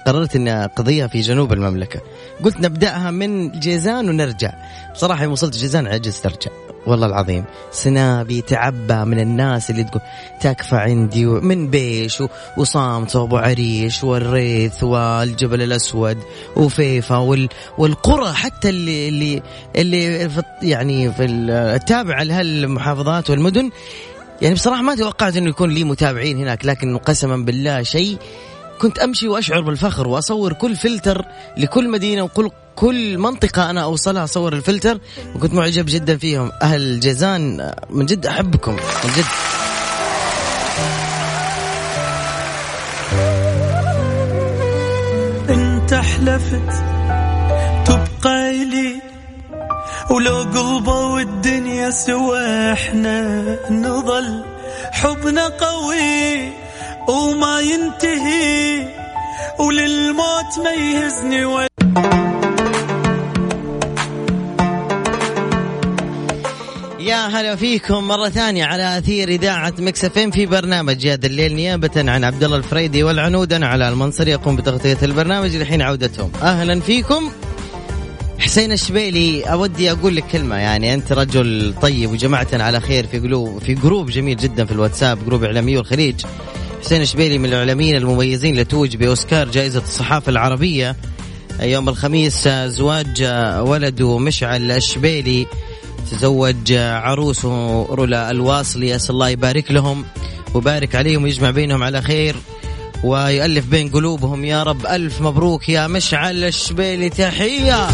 قررت 0.06 0.36
إني 0.36 0.64
أقضيها 0.64 1.06
في 1.06 1.20
جنوب 1.20 1.52
المملكة. 1.52 2.00
قلت 2.44 2.60
نبدأها 2.60 3.10
من 3.10 3.50
جيزان 3.60 4.08
ونرجع. 4.08 4.52
بصراحة 4.94 5.22
يوم 5.24 5.32
وصلت 5.32 5.56
جيزان 5.56 5.86
عجزت 5.86 6.26
أرجع. 6.26 6.50
والله 6.86 7.06
العظيم. 7.06 7.44
سنابي 7.72 8.40
تعبى 8.40 8.94
من 9.04 9.20
الناس 9.20 9.70
اللي 9.70 9.84
تقول 9.84 10.00
تكفى 10.40 10.76
عندي 10.76 11.26
من 11.26 11.70
بيش 11.70 12.22
وصامت 12.56 13.16
وأبو 13.16 13.36
عريش 13.36 14.04
والريث 14.04 14.82
والجبل 14.84 15.62
الأسود 15.62 16.18
وفيفا 16.56 17.16
وال 17.16 17.48
والقرى 17.78 18.32
حتى 18.32 18.68
اللي 18.68 19.08
اللي 19.08 19.42
اللي 19.76 20.28
في 20.28 20.42
يعني 20.62 21.12
في 21.12 21.24
ال- 21.24 21.50
التابعة 21.50 22.22
لهالمحافظات 22.22 23.30
والمدن. 23.30 23.70
يعني 24.42 24.54
بصراحة 24.54 24.82
ما 24.82 24.94
توقعت 24.94 25.36
إنه 25.36 25.48
يكون 25.50 25.70
لي 25.70 25.84
متابعين 25.84 26.38
هناك 26.38 26.66
لكن 26.66 26.96
قسما 26.96 27.36
بالله 27.36 27.82
شيء 27.82 28.18
كنت 28.80 28.98
أمشي 28.98 29.28
وأشعر 29.28 29.60
بالفخر 29.60 30.08
وأصور 30.08 30.52
كل 30.52 30.76
فلتر 30.76 31.24
لكل 31.56 31.88
مدينة 31.88 32.22
وكل 32.22 32.50
كل 32.76 33.18
منطقة 33.18 33.70
أنا 33.70 33.82
أوصلها 33.82 34.24
أصور 34.24 34.52
الفلتر 34.52 35.00
وكنت 35.34 35.54
معجب 35.54 35.84
جدا 35.88 36.16
فيهم. 36.16 36.52
أهل 36.62 37.00
جيزان 37.00 37.72
من 37.90 38.06
جد 38.06 38.26
أحبكم 38.26 38.72
من 38.72 39.10
جد. 39.16 39.24
انت 45.50 45.94
حلفت 45.94 46.97
ولو 50.10 50.36
قلبه 50.36 51.06
والدنيا 51.06 51.90
سوا 51.90 52.72
إحنا 52.72 53.42
نظل 53.70 54.44
حبنا 54.92 55.48
قوي 55.48 56.52
وما 57.08 57.60
ينتهي 57.60 58.88
وللموت 59.58 60.58
ما 60.64 60.70
يهزني 60.70 61.44
ولا 61.44 61.68
يا 67.00 67.26
هلا 67.26 67.56
فيكم 67.56 68.08
مرة 68.08 68.28
ثانية 68.28 68.64
على 68.64 68.98
أثير 68.98 69.28
إذاعة 69.28 69.74
Mix 69.78 70.04
FM 70.04 70.30
في 70.30 70.46
برنامج 70.46 71.06
هذا 71.06 71.26
الليل 71.26 71.54
نيابة 71.54 71.90
عن 71.96 72.24
عبد 72.24 72.44
الله 72.44 72.56
الفريدي 72.56 73.02
والعنود 73.02 73.52
أنا 73.52 73.66
على 73.68 73.88
المنصر 73.88 74.28
يقوم 74.28 74.56
بتغطية 74.56 74.98
البرنامج 75.02 75.56
لحين 75.56 75.82
عودتهم. 75.82 76.32
أهلا 76.42 76.80
فيكم. 76.80 77.32
حسين 78.48 78.72
الشبيلي 78.72 79.42
أودي 79.42 79.92
أقول 79.92 80.16
لك 80.16 80.24
كلمة 80.26 80.56
يعني 80.56 80.94
أنت 80.94 81.12
رجل 81.12 81.74
طيب 81.82 82.10
وجمعتنا 82.10 82.64
على 82.64 82.80
خير 82.80 83.06
في 83.06 83.18
قلوب 83.18 83.58
في 83.58 83.74
group 83.74 84.10
جميل 84.10 84.36
جدا 84.36 84.64
في 84.64 84.72
الواتساب 84.72 85.24
group 85.26 85.44
إعلامي 85.44 85.78
الخليج 85.78 86.14
حسين 86.82 87.02
الشبيلي 87.02 87.38
من 87.38 87.44
الإعلاميين 87.44 87.96
المميزين 87.96 88.50
اللي 88.50 88.64
توج 88.64 88.96
بأوسكار 88.96 89.48
جائزة 89.48 89.78
الصحافة 89.78 90.30
العربية. 90.30 90.96
يوم 91.60 91.88
الخميس 91.88 92.48
زواج 92.48 93.22
ولده 93.60 94.18
مشعل 94.18 94.70
الشبيلي 94.70 95.46
تزوج 96.10 96.72
عروسه 96.72 97.82
رولا 97.82 98.30
الواصلي 98.30 98.96
اسال 98.96 99.14
الله 99.14 99.28
يبارك 99.28 99.70
لهم 99.70 100.04
ويبارك 100.54 100.94
عليهم 100.94 101.22
ويجمع 101.22 101.50
بينهم 101.50 101.82
على 101.82 102.02
خير. 102.02 102.36
ويؤلف 103.04 103.66
بين 103.66 103.88
قلوبهم 103.88 104.44
يا 104.44 104.62
رب 104.62 104.86
ألف 104.86 105.20
مبروك 105.20 105.68
يا 105.68 105.86
مشعل 105.86 106.44
الشبيلي 106.44 107.08
تحية. 107.08 107.88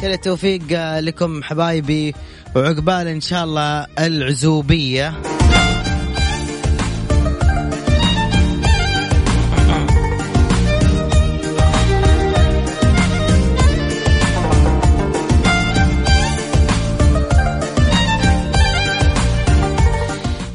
كل 0.00 0.12
التوفيق 0.12 0.62
لكم 0.98 1.42
حبايبي 1.42 2.14
وعقبال 2.56 3.06
إن 3.08 3.20
شاء 3.20 3.44
الله 3.44 3.86
العزوبية. 3.98 5.37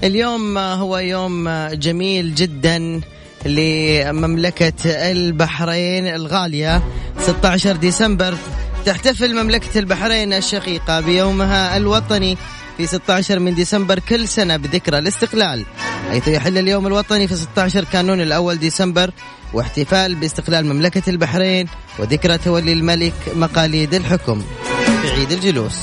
اليوم 0.03 0.57
هو 0.57 0.97
يوم 0.97 1.49
جميل 1.73 2.35
جدا 2.35 3.01
لمملكة 3.45 4.73
البحرين 4.85 6.07
الغالية. 6.07 6.83
16 7.19 7.75
ديسمبر 7.75 8.37
تحتفل 8.85 9.43
مملكة 9.43 9.79
البحرين 9.79 10.33
الشقيقة 10.33 10.99
بيومها 10.99 11.77
الوطني 11.77 12.37
في 12.77 12.87
16 12.87 13.39
من 13.39 13.55
ديسمبر 13.55 13.99
كل 13.99 14.27
سنة 14.27 14.57
بذكرى 14.57 14.97
الاستقلال 14.97 15.65
حيث 16.11 16.27
يحل 16.27 16.57
اليوم 16.57 16.87
الوطني 16.87 17.27
في 17.27 17.35
16 17.35 17.83
كانون 17.83 18.21
الأول 18.21 18.59
ديسمبر 18.59 19.11
واحتفال 19.53 20.15
باستقلال 20.15 20.65
مملكة 20.65 21.09
البحرين 21.09 21.67
وذكرى 21.99 22.37
تولي 22.37 22.73
الملك 22.73 23.13
مقاليد 23.35 23.93
الحكم 23.93 24.43
في 25.01 25.09
عيد 25.11 25.31
الجلوس. 25.31 25.77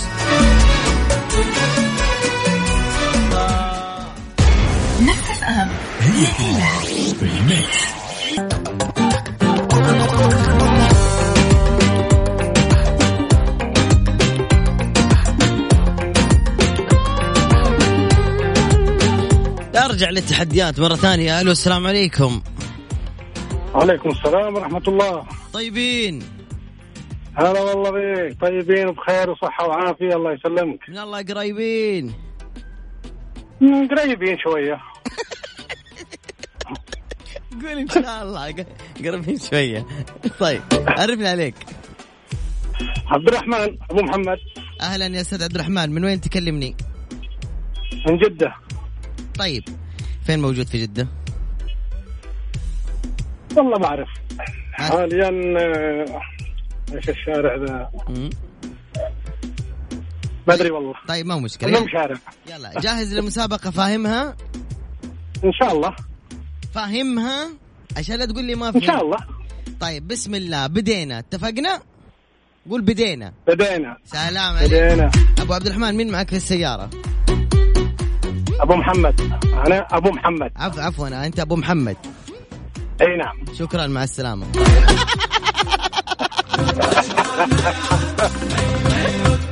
أرجع 6.21 6.51
للتحديات 20.11 20.81
مرة 20.81 20.95
ثانية. 20.95 21.41
ألو 21.41 21.51
السلام 21.51 21.87
عليكم. 21.87 22.41
وعليكم 23.75 24.09
السلام 24.11 24.55
ورحمة 24.55 24.83
الله. 24.89 25.25
طيبين. 25.53 26.23
هلا 27.35 27.61
والله 27.61 27.91
بيك. 27.91 28.41
طيبين 28.41 28.89
وبخير 28.89 29.31
وصحة 29.31 29.67
وعافية 29.69 30.15
الله 30.17 30.33
يسلمك. 30.33 30.81
من 30.89 30.99
الله 30.99 31.23
قريبين. 31.23 32.13
قريبين 33.91 34.39
شوية. 34.39 34.90
قول 37.63 37.79
إن 37.79 37.89
شاء 37.89 38.23
الله. 38.23 38.65
قريبين 39.05 39.39
شوية. 39.39 39.87
طيب 40.39 40.63
عرفنا 40.73 41.31
عليك. 41.31 41.55
عبد 43.07 43.29
الرحمن 43.29 43.79
أبو 43.91 44.03
محمد. 44.03 44.39
أهلا 44.81 45.07
يا 45.07 45.21
أستاذ 45.21 45.43
عبد 45.43 45.55
الرحمن. 45.55 45.91
من 45.93 46.05
وين 46.05 46.21
تكلمني؟ 46.21 46.77
من 48.07 48.19
جدة. 48.19 48.55
طيب 49.39 49.63
فين 50.27 50.43
موجود 50.43 50.67
في 50.67 50.83
جدة؟ 50.83 51.09
والله 53.57 53.79
ما 53.79 53.87
أعرف. 53.87 54.09
حاليا 54.73 55.29
آه، 55.59 56.21
إيش 56.95 57.09
الشارع 57.09 57.57
ذا. 57.57 57.91
ما 60.47 60.55
أدري 60.55 60.71
والله. 60.71 60.95
طيب 61.09 61.27
ما 61.27 61.37
مشكلة. 61.37 61.71
كلهم 61.71 61.83
يلا, 61.83 61.93
شارع. 61.93 62.17
يلا 62.51 62.81
جاهز 62.81 63.15
للمسابقة 63.15 63.71
فاهمها؟ 63.71 64.37
إن 65.45 65.53
شاء 65.53 65.73
الله. 65.73 65.97
فاهمها؟ 66.75 67.49
عشان 67.97 68.17
لا 68.17 68.25
تقول 68.27 68.45
لي 68.45 68.55
ما 68.55 68.67
إن 68.69 68.73
فهمت. 68.73 68.85
شاء 68.85 69.03
الله. 69.05 69.19
طيب 69.81 70.09
بسم 70.09 70.35
الله. 70.35 70.67
بدينا. 70.67 71.19
اتفقنا؟ 71.19 71.81
قول 72.71 72.81
بدينا. 72.83 73.33
بدينا. 73.47 73.97
سلام 74.05 74.57
عليك 74.57 74.73
بدينا. 74.73 75.11
أبو 75.41 75.55
عبد 75.55 75.67
الرحمن 75.67 75.95
مين 75.95 76.11
معك 76.11 76.29
في 76.31 76.37
السيارة؟ 76.37 76.91
أبو 78.61 78.75
محمد. 78.77 79.21
أنا 79.67 79.87
أبو 79.91 80.11
محمد. 80.11 80.51
عفوا 80.57 80.83
عفوا 80.83 81.27
أنت 81.27 81.41
أبو 81.41 81.57
محمد. 81.57 81.97
إي 83.01 83.17
نعم. 83.17 83.55
شكرا 83.59 83.87
مع 83.87 84.05
السلامة. 84.05 84.47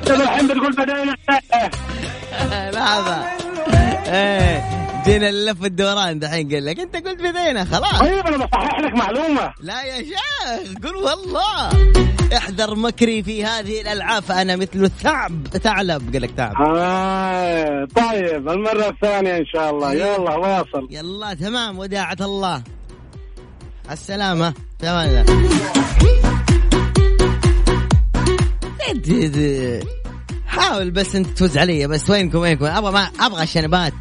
انت 0.00 0.10
الحين 0.10 0.46
بتقول 0.46 0.72
بدينا. 0.72 1.16
لحظة. 2.74 3.24
إيه. 4.06 4.87
جينا 5.08 5.28
اللف 5.28 5.64
الدوران 5.64 6.18
دحين؟ 6.18 6.52
قال 6.54 6.64
لك 6.64 6.80
انت 6.80 6.96
قلت 6.96 7.20
بدينا 7.20 7.64
خلاص. 7.64 7.98
طيب 8.00 8.26
أنا 8.26 8.36
بصحح 8.36 8.80
لك 8.80 8.94
معلومة. 8.94 9.52
لا 9.60 9.82
يا 9.82 10.02
شيخ 10.02 10.74
قل 10.84 10.96
والله. 10.96 11.70
احذر 12.36 12.74
مكري 12.74 13.22
في 13.22 13.44
هذه 13.44 13.80
الألعاب 13.80 14.22
فأنا 14.22 14.56
مثل 14.56 14.84
الثعب 14.84 15.46
ثعلب. 15.48 16.12
قال 16.12 16.22
لك 16.22 16.30
ثعب 16.36 16.54
آه 16.62 17.88
طيب 17.96 18.48
المرة 18.48 18.88
الثانية 18.88 19.36
إن 19.36 19.46
شاء 19.46 19.70
الله. 19.70 19.92
يلا. 19.92 20.36
واصل. 20.36 20.88
يلا 20.90 21.34
تمام 21.34 21.78
وداعة 21.78 22.16
الله. 22.20 22.62
السلامة. 23.90 24.54
تمام. 24.78 25.26
حاول 30.46 30.90
بس 30.90 31.16
أنت 31.16 31.26
تفوز 31.26 31.58
علي 31.58 31.86
بس 31.86 32.10
وينكم 32.10 32.38
وينكم؟ 32.38 32.64
أبغى 32.64 32.92
ما 32.92 33.10
أبغى 33.20 33.46
شنبات. 33.46 33.92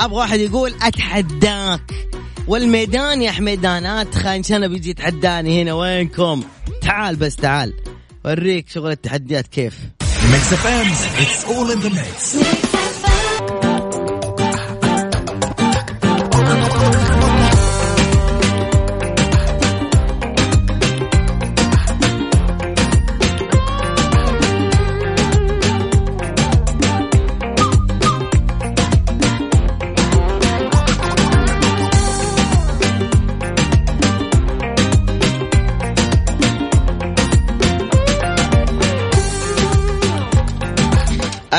أبغى 0.00 0.16
واحد 0.16 0.40
يقول 0.40 0.74
أتحداك. 0.82 2.08
والميدان 2.46 3.22
يا 3.22 3.32
حميدان 3.32 3.86
اتخن 3.86 4.42
شنب 4.42 4.72
يجي 4.72 4.90
يتحداني 4.90 5.62
هنا 5.62 5.72
وينكم؟ 5.72 6.42
تعال 6.82 7.16
بس 7.16 7.36
تعال. 7.36 7.74
وريك 8.24 8.68
شغل 8.68 8.90
التحديات 8.90 9.46
كيف. 9.46 9.74
Mix 10.32 10.52
FM 10.52 10.86
it's 11.22 11.44
all 11.44 11.72
in 11.72 11.78
the 11.80 11.88
mix 11.88 12.36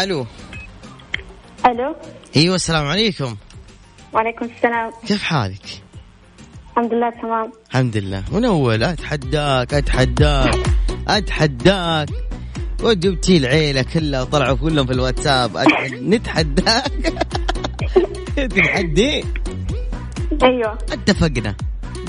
ألو. 0.01 0.25
ألو. 1.65 1.95
أيوه 2.35 2.55
السلام 2.55 2.87
عليكم. 2.87 3.35
وعليكم 4.13 4.45
السلام. 4.45 4.91
كيف 5.07 5.21
حالك؟ 5.21 5.81
الحمد 6.71 6.93
لله 6.93 7.09
تمام. 7.09 7.51
الحمد 7.69 7.97
لله. 7.97 8.23
من 8.31 8.45
أول؟ 8.45 8.83
أتحداك 8.83 9.73
أتحداك 9.73 10.55
أتحداك. 11.07 12.09
وجبتي 12.83 13.37
العيلة 13.37 13.81
كلها 13.93 14.21
وطلعوا 14.21 14.57
كلهم 14.57 14.85
في 14.85 14.93
الواتساب؟ 14.93 15.57
أتحد... 15.57 15.91
نتحداك؟ 15.93 17.13
تتحدي؟ 18.35 19.23
أيوه. 20.43 20.77
اتفقنا. 20.91 21.55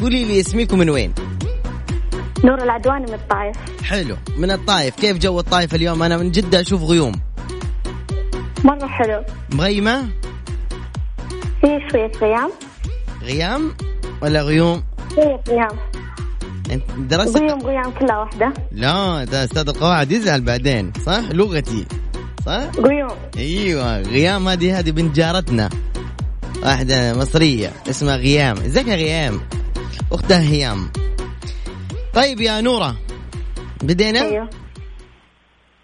قولي 0.01 0.25
لي 0.25 0.41
اسمك 0.41 0.73
ومن 0.73 0.91
وين؟ 0.91 1.15
نور 2.45 2.63
العدواني 2.63 3.07
من 3.07 3.15
الطايف 3.15 3.57
حلو. 3.85 4.17
من 4.37 4.51
الطايف 4.51 4.97
كيف 4.97 5.19
جو 5.19 5.41
الطايف 5.41 5.75
اليوم؟ 5.75 6.03
أنا 6.03 6.17
من 6.17 6.31
جدة 6.31 6.61
أشوف 6.61 6.83
غيوم. 6.83 7.32
مرة 8.65 8.87
حلو. 8.87 9.25
مغيمة؟ 9.53 10.09
في 11.61 11.81
شوية 11.91 12.13
غيام. 12.21 12.51
غيام 13.23 13.75
ولا 14.23 14.43
غيوم؟ 14.43 14.85
شوية 15.15 15.41
غيام. 15.49 15.79
أنت 16.71 16.83
درست؟ 16.99 17.37
غيوم 17.37 17.63
غيام 17.63 17.91
كلها 17.91 18.19
واحدة. 18.19 18.53
لا 18.73 19.25
ده 19.25 19.45
أستاذ 19.45 19.69
القواعد 19.69 20.13
يزعل 20.13 20.41
بعدين. 20.41 20.93
صح؟ 21.07 21.21
لغتي. 21.31 21.87
صح؟ 22.47 22.63
غيوم. 22.79 23.17
أيوه 23.37 24.01
غيام 24.01 24.49
هذه 24.49 24.79
هذه 24.79 24.91
بنت 24.91 25.17
جارتنا. 25.17 25.71
واحدة 26.63 27.19
مصرية 27.19 27.73
اسمها 27.91 28.17
غيام. 28.17 28.57
إزيك 28.57 28.87
يا 28.89 28.95
غيام؟ 28.95 29.41
أختها 30.13 30.41
هيام. 30.41 30.91
طيب 32.15 32.41
يا 32.41 32.61
نورة 32.61 32.97
بدينا؟ 33.83 34.21
أيوه. 34.21 34.51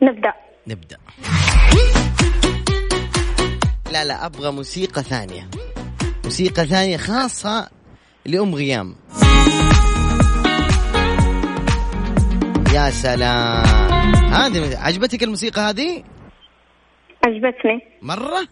نبدأ. 0.02 0.32
نبدأ. 0.66 0.96
لا 3.92 4.04
لا 4.04 4.26
أبغى 4.26 4.52
موسيقى 4.52 5.02
ثانية. 5.02 5.48
موسيقى 6.24 6.66
ثانية 6.66 6.96
خاصة 6.96 7.70
لأم 8.26 8.54
غيام. 8.54 8.96
يا 12.74 12.90
سلام. 12.90 13.66
هذه 14.32 14.78
عجبتك 14.78 15.22
الموسيقى 15.22 15.60
هذه؟ 15.60 16.04
عجبتني. 17.26 17.80
مرة؟ 18.02 18.48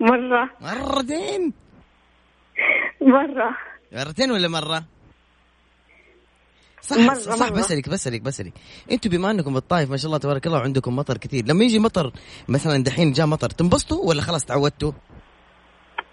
مرة. 0.00 0.50
مرتين؟ 0.60 1.52
مرة. 3.00 3.56
مرتين 3.92 4.30
ولا 4.30 4.48
مرة؟ 4.48 4.84
صح 6.88 6.96
مرة- 6.96 7.18
صح 7.18 7.46
مرة. 7.50 7.58
بسألك 7.58 7.88
بسألك 7.88 8.20
بسألك 8.20 8.52
أنتوا 8.92 9.10
بما 9.10 9.30
انكم 9.30 9.54
بالطايف 9.54 9.90
ما 9.90 9.96
شاء 9.96 10.06
الله 10.06 10.18
تبارك 10.18 10.46
الله 10.46 10.58
وعندكم 10.58 10.96
مطر 10.96 11.16
كثير 11.16 11.44
لما 11.46 11.64
يجي 11.64 11.78
مطر 11.78 12.12
مثلا 12.48 12.82
دحين 12.84 13.12
جاء 13.12 13.26
مطر 13.26 13.50
تنبسطوا 13.50 14.04
ولا 14.08 14.22
خلاص 14.22 14.44
تعودتوا؟ 14.44 14.92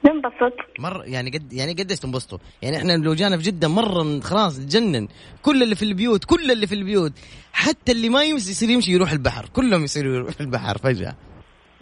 ننبسط 0.06 0.54
مرة 0.80 1.04
يعني 1.04 1.30
قد 1.30 1.54
يعني 1.54 1.74
قديش 1.74 2.00
تنبسطوا؟ 2.00 2.38
يعني 2.62 2.78
إحنا 2.78 2.98
لو 2.98 3.14
جانا 3.14 3.38
في 3.38 3.44
جدة 3.44 3.68
مرة 3.68 4.20
خلاص 4.20 4.60
نتجنن 4.60 5.08
كل 5.42 5.64
اللي 5.64 5.76
في 5.76 5.86
البيوت 5.86 6.24
كل 6.26 6.52
اللي 6.52 6.68
في 6.68 6.76
البيوت 6.76 7.14
حتى 7.54 7.92
اللي 7.92 8.10
ما 8.10 8.24
يمشي 8.24 8.50
يصير 8.50 8.70
يمشي 8.70 8.92
يروح 8.92 9.12
البحر 9.12 9.50
كلهم 9.54 9.84
يصيروا 9.84 10.16
يروح 10.16 10.34
البحر 10.42 10.78
فجأة 10.78 11.16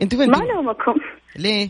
أنتوا 0.01 0.19
فين؟ 0.19 0.29
ما 0.31 0.37
لومكم 0.37 0.93
ليه؟ 1.35 1.69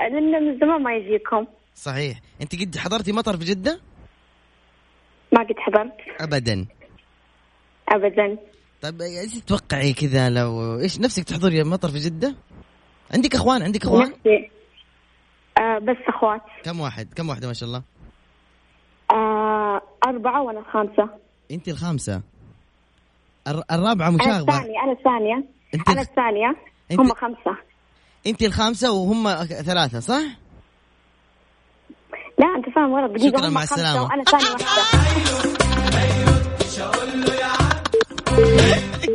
لأن 0.00 0.44
من 0.44 0.58
زمان 0.60 0.82
ما 0.82 0.94
يجيكم 0.96 1.46
صحيح 1.74 2.20
انت 2.42 2.60
قد 2.60 2.76
حضرتي 2.76 3.12
مطر 3.12 3.36
في 3.36 3.44
جدة؟ 3.44 3.80
ما 5.32 5.42
قد 5.42 5.54
حضرت. 5.58 5.92
ابدا. 6.20 6.66
أبدا. 7.88 8.38
طيب 8.82 9.00
إيش 9.02 9.34
تتوقعي 9.34 9.92
كذا 9.92 10.28
لو 10.30 10.80
إيش 10.80 11.00
نفسك 11.00 11.24
تحضري 11.24 11.64
مطر 11.64 11.88
في 11.88 11.98
جدة؟ 11.98 12.34
عندك 13.14 13.34
أخوان؟ 13.34 13.62
عندك 13.62 13.84
أخوان؟ 13.84 14.08
نفسي. 14.10 14.50
آه 15.58 15.78
بس 15.78 15.96
أخوات. 16.08 16.40
كم 16.64 16.80
واحد؟ 16.80 17.14
كم 17.14 17.28
واحدة 17.28 17.46
ما 17.48 17.52
شاء 17.54 17.68
الله؟ 17.68 17.82
آه 19.10 19.80
أربعة 20.06 20.42
وأنا 20.42 20.58
الخامسة. 20.60 21.08
أنت 21.50 21.68
الخامسة. 21.68 22.22
الر- 23.48 23.62
الرابعة 23.72 24.08
أنا 24.08 24.16
مشاغبة 24.16 24.54
الثانية 24.58 24.82
أنا 24.84 24.92
الثانية. 24.92 25.44
أنت 25.74 25.88
أنا 25.90 26.00
الثانية. 26.00 26.56
أنت- 26.92 27.00
هم 27.00 27.14
خمسة. 27.14 27.56
أنت 28.26 28.42
الخامسة 28.42 28.92
وهم 28.92 29.44
ثلاثة 29.44 30.00
صح؟ 30.00 30.22
لا 32.40 32.46
أنت 32.56 32.74
فاهم 32.74 32.94
غلط 32.94 33.10
دقيقة 33.10 33.38
شكراً، 33.38 33.48
مع 33.48 33.60
خمسة 33.60 33.74
السلامة. 33.74 34.02
وأنا 34.02 34.24
ثاني 34.24 34.44
واحدة. 34.44 34.66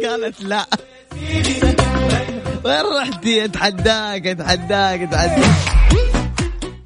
قالت 0.10 0.42
لا. 0.42 0.66
وين 2.66 2.84
رحتي؟ 3.02 3.46
أتحداك 3.46 4.28
أتحداك 4.28 5.02
أتحداك. 5.02 5.46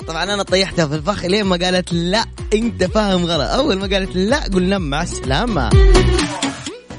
طبعا 0.07 0.23
أنا 0.23 0.43
طيحتها 0.43 0.87
في 0.87 0.95
الفخ 0.95 1.25
لين 1.25 1.45
ما 1.45 1.57
قالت 1.57 1.93
لا. 1.93 2.25
أنت 2.53 2.83
فاهم 2.83 3.25
غلط. 3.25 3.49
أول 3.49 3.75
ما 3.75 3.87
قالت 3.87 4.15
لا 4.15 4.39
قلنا 4.39 4.77
مع 4.77 5.03
السلامة. 5.03 5.69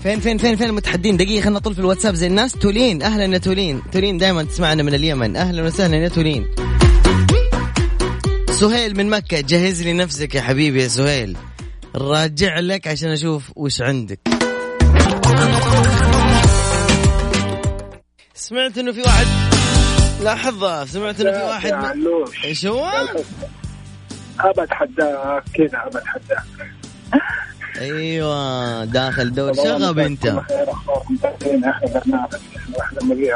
فين 0.02 0.20
فين 0.20 0.38
فين 0.38 0.56
فين 0.56 0.66
المتحدين؟ 0.66 1.16
دقيقة 1.16 1.40
خلينا 1.42 1.58
نطل 1.58 1.74
في 1.74 1.80
الواتساب 1.80 2.14
زي 2.14 2.26
الناس 2.26 2.52
تولين. 2.52 3.02
أهلا 3.02 3.24
يا 3.24 3.38
تولين. 3.38 3.82
تولين 3.92 4.18
دائما 4.18 4.42
تسمعنا 4.42 4.82
من 4.82 4.94
اليمن. 4.94 5.36
أهلا 5.36 5.62
وسهلا 5.62 5.96
يا 5.96 6.08
تولين. 6.08 6.46
سهيل 8.60 8.96
من 8.96 9.10
مكة 9.10 9.40
جهز 9.40 9.82
لي 9.82 9.92
نفسك 9.92 10.34
يا 10.34 10.40
حبيبي 10.40 10.82
يا 10.82 10.88
سهيل. 10.88 11.36
راجع 11.94 12.58
لك 12.58 12.88
عشان 12.88 13.08
أشوف 13.10 13.52
وش 13.56 13.82
عندك. 13.82 14.20
سمعت 18.34 18.78
إنه 18.78 18.92
في 18.92 19.00
واحد 19.00 19.26
لحظة 20.22 20.84
سمعت 20.84 21.20
إنه 21.20 21.32
في 21.32 21.44
واحد 21.44 21.72
من... 21.72 22.04
إيش 22.44 22.66
هو؟ 22.66 22.88
ابى 24.40 24.62
اتحداك 24.62 25.42
كذا 25.54 25.82
ابى 25.86 25.98
اتحداك 25.98 26.44
أيوه 27.80 28.84
داخل 28.84 29.34
دور. 29.34 29.54
شغب 29.54 29.98
أنت؟ 29.98 30.26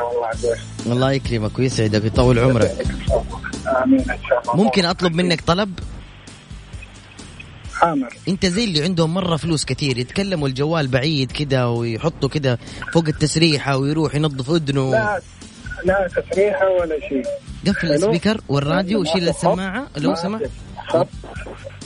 والله 0.06 0.38
الله 0.86 1.12
يكرمك 1.12 1.58
ويسعدك 1.58 2.04
ويطول 2.04 2.38
عمرك. 2.38 2.86
آمين 3.66 4.00
إن 4.00 4.18
شاء 4.28 4.40
الله. 4.42 4.64
ممكن 4.64 4.84
أطلب 4.84 5.14
منك 5.14 5.40
طلب؟ 5.40 5.78
عامر 7.82 8.08
أنت 8.28 8.46
زي 8.46 8.64
اللي 8.64 8.82
عندهم 8.82 9.14
مرة 9.14 9.36
فلوس 9.36 9.64
كثير 9.64 9.98
يتكلموا 9.98 10.48
الجوال 10.48 10.88
بعيد 10.88 11.32
كده 11.32 11.70
ويحطوا 11.70 12.28
كده 12.28 12.58
فوق 12.92 13.04
التسريحة 13.08 13.76
ويروح 13.76 14.14
ينظف 14.14 14.50
اذنه 14.50 14.90
لا 14.90 15.20
لا 15.84 16.08
تسريحة 16.08 16.68
ولا 16.68 17.00
شيء. 17.08 17.24
قفل 17.66 17.92
ال 17.92 17.98
speaker 17.98 18.40
والراديو 18.48 19.00
وشيل 19.00 19.28
السماعة. 19.28 19.86
لو 19.96 20.14
سمحت 20.14 20.50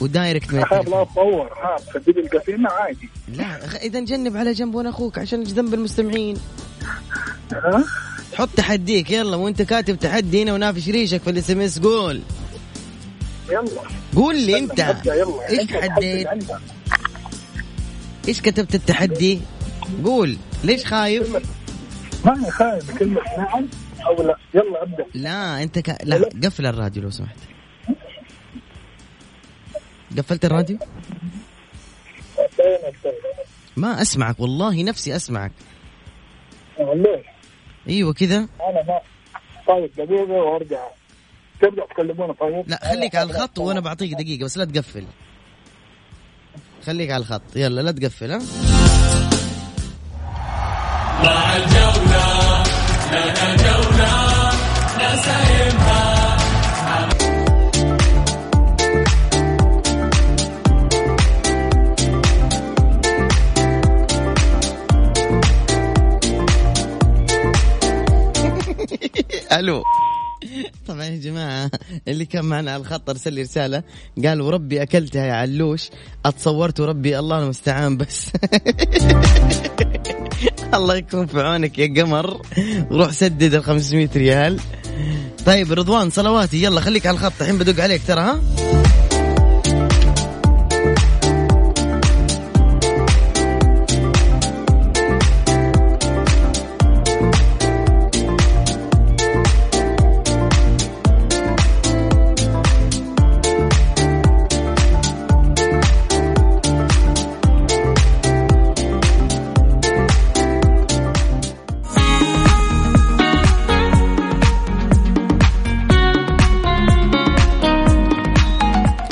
و 0.00 0.08
direct 0.08 0.52
من 0.52 0.60
اخاف 0.60 0.88
لا 0.88 1.02
التليفون 1.02 1.06
تطور 1.06 1.48
خاف. 1.62 1.96
تدي 2.04 2.20
القفيمة 2.20 2.70
عادي. 2.70 3.08
لا 3.28 3.76
إذا 3.82 4.00
جنب 4.00 4.36
على 4.36 4.52
جنب 4.52 4.74
وأنا 4.74 4.90
أخوك 4.90 5.18
عشان 5.18 5.42
ذنب 5.42 5.74
المستمعين. 5.74 6.36
ها؟ 7.52 7.84
حط 8.38 8.48
تحديك 8.56 9.10
يلا 9.10 9.36
وانت 9.36 9.62
كاتب 9.62 9.98
تحدي 9.98 10.42
هنا 10.42 10.52
ونافش 10.52 10.88
ريشك 10.88 11.22
في 11.22 11.30
ال 11.30 11.50
SMS 11.50 11.78
قول. 11.78 12.22
يلا. 13.48 13.64
قول 14.16 14.40
لي 14.40 14.58
انت. 14.58 14.80
إيش 14.80 15.66
تحديت. 15.70 16.28
إيش 18.28 18.40
كتبت 18.40 18.74
التحدي؟ 18.74 19.40
قول. 20.04 20.36
ليش 20.64 20.86
خايف؟ 20.86 21.36
ماني 22.24 22.50
خايف 22.50 22.98
كلمه 22.98 23.20
نعم 23.38 23.68
أو 24.06 24.22
لا. 24.22 24.36
يلا 24.54 24.82
أبدأ. 24.82 25.06
لا 25.14 25.62
أنت 25.62 25.78
ك... 25.78 25.98
لا 26.04 26.28
قفل 26.44 26.66
الراديو 26.66 27.02
لو 27.02 27.10
سمحت. 27.10 27.36
قفلت 30.18 30.44
الراديو؟ 30.44 30.78
ما 33.76 34.02
أسمعك 34.02 34.40
والله 34.40 34.82
نفسي 34.82 35.16
أسمعك. 35.16 35.52
ليش؟ 36.78 37.37
إيوه 37.88 38.12
كذا. 38.12 38.36
أنا 38.36 38.48
ما 38.86 39.00
طيب 39.68 39.90
دقيقة 39.96 40.32
وأرجع. 40.32 40.88
ترجع 41.60 41.86
تكلمونا 41.86 42.32
طيب؟ 42.32 42.64
لا 42.68 42.80
خليك 42.90 43.16
على 43.16 43.30
الخط 43.30 43.58
وأنا 43.58 43.80
بعطيك 43.80 44.12
دقيقة 44.14 44.44
بس 44.44 44.58
لا 44.58 44.64
تقفل. 44.64 45.04
خليك 46.86 47.10
على 47.10 47.20
الخط. 47.20 47.56
يلا 47.56 47.80
لا 47.80 47.92
تقفل 47.92 48.32
ها. 48.32 48.40
ألو. 69.52 69.82
طبعا 70.86 71.04
يا 71.04 71.16
جماعة 71.16 71.70
اللي 72.08 72.24
كان 72.24 72.44
معنا 72.44 72.72
على 72.72 72.80
الخط 72.80 73.10
أرسل 73.10 73.32
لي 73.32 73.42
رسالة. 73.42 73.82
قال 74.24 74.40
وربي 74.40 74.82
أكلتها 74.82 75.26
يا 75.26 75.32
علوش. 75.32 75.90
أتصورت 76.26 76.80
وربي 76.80 77.18
الله 77.18 77.42
المستعان 77.42 77.96
بس. 77.96 78.30
الله 80.74 80.96
يكون 80.96 81.26
في 81.26 81.40
عونك 81.40 81.78
يا 81.78 82.02
قمر. 82.02 82.42
روح 82.90 83.12
سدد 83.12 83.54
ال 83.54 83.64
500 83.64 84.08
ريال. 84.16 84.60
طيب 85.46 85.72
رضوان 85.72 86.10
صلواتي. 86.10 86.62
يلا 86.62 86.80
خليك 86.80 87.06
على 87.06 87.14
الخط. 87.14 87.32
الحين 87.40 87.58
بدق 87.58 87.82
عليك 87.82 88.02
ترى 88.06 88.20
ها؟ 88.20 88.40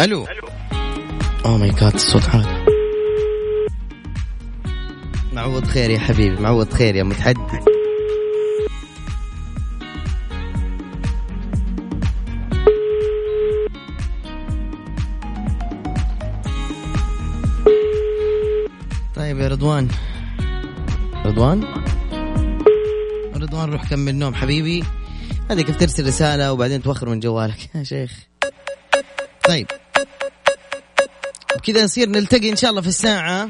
ألو. 0.06 0.26
اوه 1.46 1.56
ماي 1.58 1.70
جاد 1.70 1.94
الصوت 1.94 2.28
عالي 2.28 2.66
معوض 5.32 5.64
خير 5.64 5.90
يا 5.90 5.98
حبيبي 5.98 6.40
معوض 6.42 6.72
خير 6.72 6.96
يا 6.96 7.02
متحدي 7.02 7.40
طيب 19.16 19.38
يا 19.38 19.48
رضوان. 19.48 19.88
رضوان؟ 21.24 21.64
رضوان 23.36 23.72
روح 23.72 23.90
كمل 23.90 24.14
نوم 24.14 24.34
حبيبي. 24.34 24.84
هذه 25.50 25.62
كيف 25.62 25.76
ترسل 25.80 26.06
رسالة 26.06 26.52
وبعدين 26.52 26.82
توخر 26.82 27.08
من 27.08 27.20
جوالك 27.20 27.70
يا 27.74 27.82
شيخ. 27.82 28.12
طيب. 29.48 29.66
بكذا 31.66 31.84
نصير 31.84 32.08
نلتقي 32.08 32.50
إن 32.50 32.56
شاء 32.56 32.70
الله 32.70 32.80
في 32.80 32.88
الساعة 32.88 33.48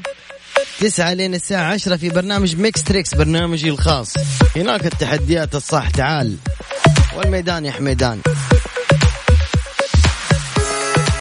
تسعة 0.80 1.14
لين 1.14 1.34
الساعة 1.34 1.72
عشرة 1.72 1.96
في 1.96 2.08
برنامج 2.08 2.56
Mix 2.56 2.84
Tricks 2.84 3.14
برنامجي 3.14 3.68
الخاص. 3.68 4.14
هناك 4.56 4.86
التحديات 4.86 5.54
الصح 5.54 5.90
تعال. 5.90 6.36
والميدان 7.16 7.64
يا 7.64 7.72
حميدان. 7.72 8.20